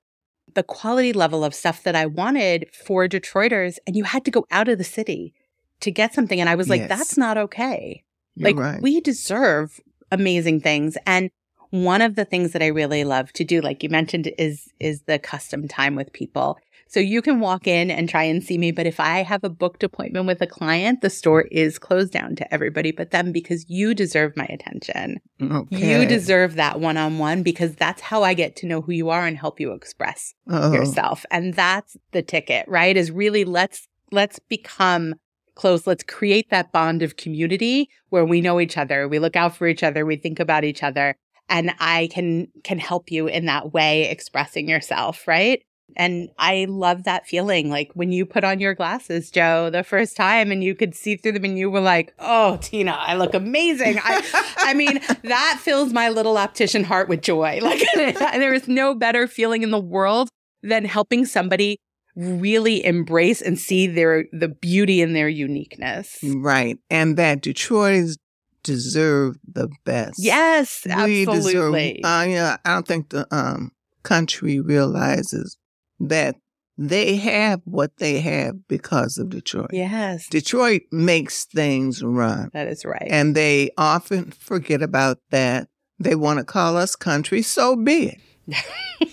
the 0.54 0.64
quality 0.64 1.12
level 1.12 1.44
of 1.44 1.54
stuff 1.54 1.84
that 1.84 1.96
I 1.96 2.06
wanted 2.06 2.68
for 2.74 3.08
Detroiters. 3.08 3.78
And 3.86 3.96
you 3.96 4.06
had 4.06 4.24
to 4.26 4.32
go 4.32 4.46
out 4.52 4.70
of 4.70 4.78
the 4.78 4.86
city 4.86 5.34
to 5.82 5.92
get 5.92 6.14
something. 6.14 6.40
And 6.40 6.50
I 6.50 6.56
was 6.56 6.70
like, 6.70 6.82
Yes. 6.82 6.90
that's 6.90 7.18
not 7.18 7.38
okay. 7.38 8.04
You're 8.36 8.52
like 8.52 8.58
right. 8.58 8.82
we 8.82 9.02
deserve 9.02 9.82
amazing 10.12 10.62
things. 10.62 10.98
And 11.06 11.30
one 11.72 12.02
of 12.02 12.16
the 12.16 12.26
things 12.26 12.52
that 12.54 12.62
I 12.62 12.68
really 12.68 13.04
love 13.04 13.32
to 13.34 13.44
do, 13.44 13.62
like 13.62 13.84
you 13.84 13.90
mentioned, 13.90 14.32
is 14.38 14.70
is 14.80 15.02
the 15.04 15.20
custom 15.20 15.68
time 15.68 15.96
with 15.96 16.14
people. 16.14 16.58
So 16.88 17.00
you 17.00 17.24
can 17.24 17.40
walk 17.40 17.66
in 17.68 17.90
and 17.90 18.08
try 18.08 18.24
and 18.24 18.44
see 18.44 18.60
me, 18.60 18.72
but 18.72 18.86
if 18.86 19.00
I 19.00 19.24
have 19.24 19.44
a 19.44 19.50
booked 19.50 19.84
appointment 19.84 20.28
with 20.28 20.40
a 20.42 20.48
client, 20.48 21.02
the 21.02 21.10
store 21.10 21.42
is 21.52 21.80
closed 21.80 22.14
down 22.14 22.36
to 22.36 22.54
everybody 22.54 22.92
but 22.92 23.10
them 23.10 23.32
because 23.32 23.68
you 23.68 23.96
deserve 23.96 24.38
my 24.38 24.46
attention. 24.46 25.20
okay. 25.42 26.02
You 26.02 26.08
deserve 26.08 26.56
that 26.56 26.80
one-on-one 26.80 27.42
because 27.42 27.76
that's 27.76 28.02
how 28.02 28.22
I 28.22 28.36
get 28.36 28.56
to 28.58 28.68
know 28.68 28.82
who 28.82 28.92
you 28.92 29.10
are 29.10 29.26
and 29.26 29.36
help 29.36 29.60
you 29.60 29.74
express 29.74 30.36
Oh, 30.48 30.72
yourself. 30.72 31.26
And 31.32 31.56
that's 31.56 31.98
the 32.12 32.22
ticket, 32.22 32.68
right? 32.68 32.96
Is 32.96 33.10
really 33.12 33.46
let's 33.46 33.88
let's 34.12 34.38
become 34.38 35.16
close. 35.56 35.88
Let's 35.88 36.04
create 36.04 36.50
that 36.52 36.72
bond 36.72 37.02
of 37.02 37.16
community 37.18 37.90
where 38.10 38.26
we 38.26 38.42
know 38.42 38.60
each 38.60 38.78
other, 38.78 39.08
we 39.08 39.20
look 39.20 39.36
out 39.36 39.56
for 39.56 39.68
each 39.68 39.84
other, 39.84 40.06
we 40.06 40.18
think 40.18 40.40
about 40.40 40.64
each 40.64 40.84
other, 40.84 41.16
and 41.50 41.74
I 41.80 42.10
can 42.12 42.48
can 42.64 42.80
help 42.80 43.12
you 43.12 43.28
in 43.28 43.46
that 43.46 43.74
way 43.74 44.10
expressing 44.10 44.70
yourself, 44.70 45.28
right? 45.28 45.62
And 45.98 46.30
I 46.38 46.66
love 46.68 47.04
that 47.04 47.26
feeling 47.26 47.70
like 47.70 47.92
when 47.94 48.12
you 48.12 48.26
put 48.26 48.44
on 48.44 48.60
your 48.60 48.74
glasses, 48.74 49.30
Joe, 49.30 49.70
the 49.70 49.84
first 49.84 50.18
time 50.18 50.52
and 50.52 50.64
you 50.64 50.76
could 50.76 50.96
see 50.96 51.16
through 51.16 51.34
them 51.34 51.46
and 51.46 51.58
you 51.58 51.70
were 51.70 51.80
like, 51.80 52.14
"Oh, 52.20 52.58
Tina, 52.62 52.92
I 52.92 53.16
look 53.16 53.34
amazing." 53.34 54.00
I 54.04 54.54
I 54.58 54.74
mean, 54.74 55.00
that 55.24 55.60
fills 55.62 55.94
my 55.94 56.10
little 56.10 56.38
optician 56.38 56.84
heart 56.84 57.08
with 57.08 57.22
joy. 57.22 57.60
Like 57.62 57.84
there 57.96 58.54
is 58.54 58.68
no 58.68 58.96
better 58.96 59.28
feeling 59.28 59.64
in 59.64 59.72
the 59.72 59.80
world 59.80 60.30
than 60.64 60.86
helping 60.86 61.26
somebody 61.26 61.78
really 62.16 62.84
embrace 62.86 63.42
and 63.42 63.60
see 63.60 63.88
their 63.88 64.26
the 64.32 64.48
beauty 64.48 65.02
in 65.02 65.14
their 65.14 65.30
uniqueness. 65.30 66.18
Right. 66.24 66.78
And 66.90 67.18
that 67.18 67.42
Detroiters 67.42 68.18
deserve 68.66 69.38
the 69.48 69.70
best. 69.86 70.18
Yes, 70.18 70.82
We 70.86 71.26
deserve, 71.26 71.36
absolutely. 71.76 72.04
uh, 72.04 72.24
yeah, 72.24 72.58
I 72.66 72.74
don't 72.74 72.88
think 72.88 73.10
the 73.10 73.28
um, 73.34 73.72
country 74.04 74.60
realizes 74.60 75.58
that 76.00 76.36
they 76.78 77.16
have 77.16 77.62
what 77.64 77.96
they 77.98 78.20
have 78.20 78.68
because 78.68 79.18
of 79.18 79.30
Detroit. 79.30 79.70
yes, 79.72 80.28
Detroit 80.28 80.82
makes 80.92 81.46
things 81.46 82.04
run. 82.04 82.50
that 82.54 82.68
is 82.68 82.84
right. 82.84 83.08
And 83.10 83.34
they 83.36 83.70
often 83.78 84.32
forget 84.32 84.82
about 84.82 85.20
that. 85.30 85.70
They 86.00 86.16
want 86.16 86.40
to 86.40 86.44
call 86.44 86.76
us 86.76 86.96
country, 86.98 87.42
so 87.42 87.78
be 87.78 88.18
it. 88.48 88.60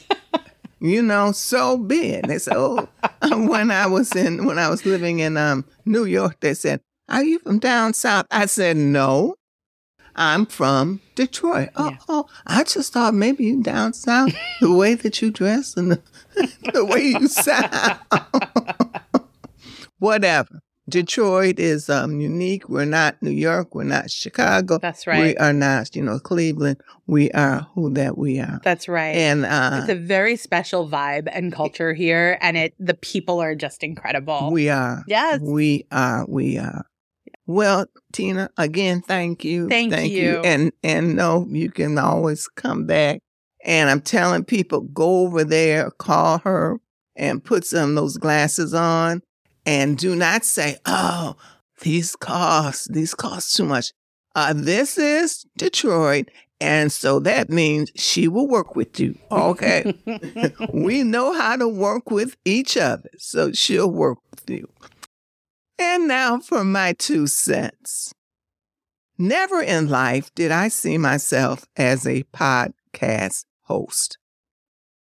you 0.80 1.00
know, 1.02 1.30
so 1.30 1.78
be 1.78 2.10
it. 2.14 2.26
They 2.26 2.38
said, 2.38 2.56
oh, 2.56 2.88
when 3.30 3.70
I 3.70 3.86
was 3.86 4.14
in, 4.16 4.44
when 4.46 4.58
I 4.58 4.68
was 4.68 4.84
living 4.84 5.20
in 5.20 5.36
um, 5.36 5.64
New 5.84 6.04
York, 6.04 6.40
they 6.40 6.54
said, 6.54 6.80
are 7.08 7.22
you 7.22 7.38
from 7.38 7.58
down 7.60 7.94
south? 7.94 8.26
I 8.32 8.46
said, 8.46 8.76
no, 8.76 9.36
I'm 10.16 10.46
from 10.46 11.00
Detroit. 11.14 11.70
Oh, 11.76 11.90
Yeah. 11.90 11.96
oh, 12.08 12.26
I 12.46 12.64
just 12.64 12.92
thought 12.92 13.14
maybe 13.14 13.44
you 13.44 13.62
down 13.62 13.92
south, 13.94 14.34
the 14.60 14.72
way 14.72 14.94
that 14.94 15.20
you 15.22 15.30
dress 15.30 15.76
and 15.76 15.92
the, 15.92 16.02
the 16.72 16.84
way 16.84 17.00
you 17.18 17.28
sound. 17.28 17.98
Whatever. 19.98 20.60
Detroit 20.88 21.60
is 21.60 21.88
um, 21.88 22.20
unique. 22.20 22.68
We're 22.68 22.84
not 22.84 23.22
New 23.22 23.30
York. 23.30 23.72
We're 23.74 23.84
not 23.84 24.10
Chicago. 24.10 24.78
That's 24.78 25.06
right. 25.06 25.20
We 25.22 25.36
are 25.36 25.52
not, 25.52 25.94
you 25.94 26.02
know, 26.02 26.18
Cleveland. 26.18 26.80
We 27.06 27.30
are 27.30 27.68
who 27.74 27.92
that 27.94 28.18
we 28.18 28.40
are. 28.40 28.60
That's 28.64 28.88
right. 28.88 29.14
And 29.14 29.46
uh, 29.46 29.78
it's 29.80 29.88
a 29.88 29.94
very 29.94 30.34
special 30.34 30.88
vibe 30.88 31.28
and 31.32 31.52
culture 31.52 31.94
here, 31.94 32.36
and 32.40 32.56
it 32.56 32.74
the 32.80 32.94
people 32.94 33.40
are 33.40 33.54
just 33.54 33.84
incredible. 33.84 34.50
we 34.50 34.68
are. 34.70 35.04
yes, 35.06 35.38
We 35.40 35.86
are. 35.92 36.26
We 36.28 36.58
are. 36.58 36.84
Well, 37.46 37.86
Tina, 38.12 38.50
again, 38.56 39.02
thank 39.02 39.44
you. 39.44 39.68
Thank 39.68 40.12
you. 40.12 40.40
And 40.44 40.72
and 40.82 41.16
no, 41.16 41.46
you 41.48 41.70
can 41.70 41.98
always 41.98 42.48
come 42.48 42.86
back. 42.86 43.20
And 43.64 43.90
I'm 43.90 44.00
telling 44.00 44.44
people, 44.44 44.80
go 44.80 45.20
over 45.20 45.44
there, 45.44 45.90
call 45.90 46.38
her, 46.38 46.78
and 47.16 47.42
put 47.44 47.64
some 47.64 47.90
of 47.90 47.96
those 47.96 48.16
glasses 48.16 48.74
on. 48.74 49.22
And 49.64 49.96
do 49.96 50.16
not 50.16 50.44
say, 50.44 50.76
"Oh, 50.86 51.36
these 51.80 52.16
cost. 52.16 52.92
These 52.92 53.14
cost 53.14 53.56
too 53.56 53.64
much." 53.64 53.92
Uh, 54.34 54.52
this 54.56 54.98
is 54.98 55.44
Detroit, 55.56 56.30
and 56.60 56.90
so 56.90 57.20
that 57.20 57.50
means 57.50 57.92
she 57.96 58.28
will 58.28 58.48
work 58.48 58.74
with 58.74 58.98
you. 58.98 59.16
Okay. 59.30 59.94
we 60.72 61.02
know 61.02 61.32
how 61.32 61.56
to 61.56 61.68
work 61.68 62.10
with 62.10 62.36
each 62.44 62.76
other, 62.76 63.10
so 63.18 63.52
she'll 63.52 63.90
work 63.90 64.18
with 64.30 64.48
you. 64.50 64.68
And 65.84 66.06
now 66.06 66.38
for 66.38 66.62
my 66.62 66.92
two 66.92 67.26
cents. 67.26 68.14
Never 69.18 69.60
in 69.60 69.88
life 69.88 70.32
did 70.32 70.52
I 70.52 70.68
see 70.68 70.96
myself 70.96 71.66
as 71.76 72.06
a 72.06 72.22
podcast 72.32 73.44
host. 73.62 74.16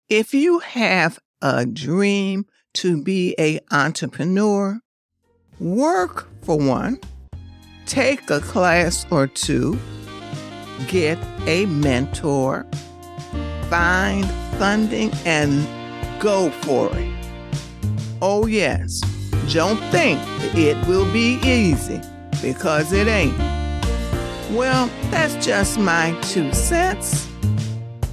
If 0.08 0.34
you 0.34 0.60
have 0.60 1.20
a 1.42 1.66
dream 1.66 2.46
to 2.76 3.04
be 3.04 3.36
a 3.38 3.60
entrepreneur, 3.70 4.80
work 5.60 6.30
for 6.44 6.58
one, 6.58 6.98
take 7.86 8.30
a 8.30 8.40
class 8.40 9.06
or 9.12 9.28
two, 9.28 9.78
get 10.88 11.20
a 11.46 11.66
mentor, 11.66 12.66
find 13.70 14.26
funding, 14.58 15.12
and 15.26 15.68
go 16.22 16.50
for 16.50 16.90
it. 16.98 17.14
Oh, 18.22 18.46
yes, 18.46 19.02
don't 19.50 19.80
think 19.92 20.20
it 20.56 20.78
will 20.88 21.12
be 21.12 21.40
easy 21.44 22.00
because 22.40 22.94
it 22.94 23.08
ain't. 23.08 23.36
Well, 24.52 24.90
that's 25.10 25.44
just 25.44 25.80
my 25.80 26.16
two 26.22 26.54
cents. 26.54 27.28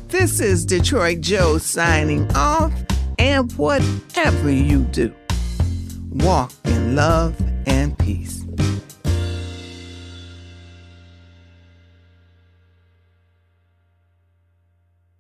This 0.09 0.40
is 0.40 0.64
Detroit 0.64 1.20
Joe 1.20 1.59
signing 1.59 2.31
off, 2.35 2.72
and 3.18 3.53
whatever 3.53 4.51
you 4.51 4.85
do, 4.85 5.12
walk 6.11 6.53
in 6.64 6.96
love 6.96 7.38
and 7.66 7.99
peace. 7.99 8.45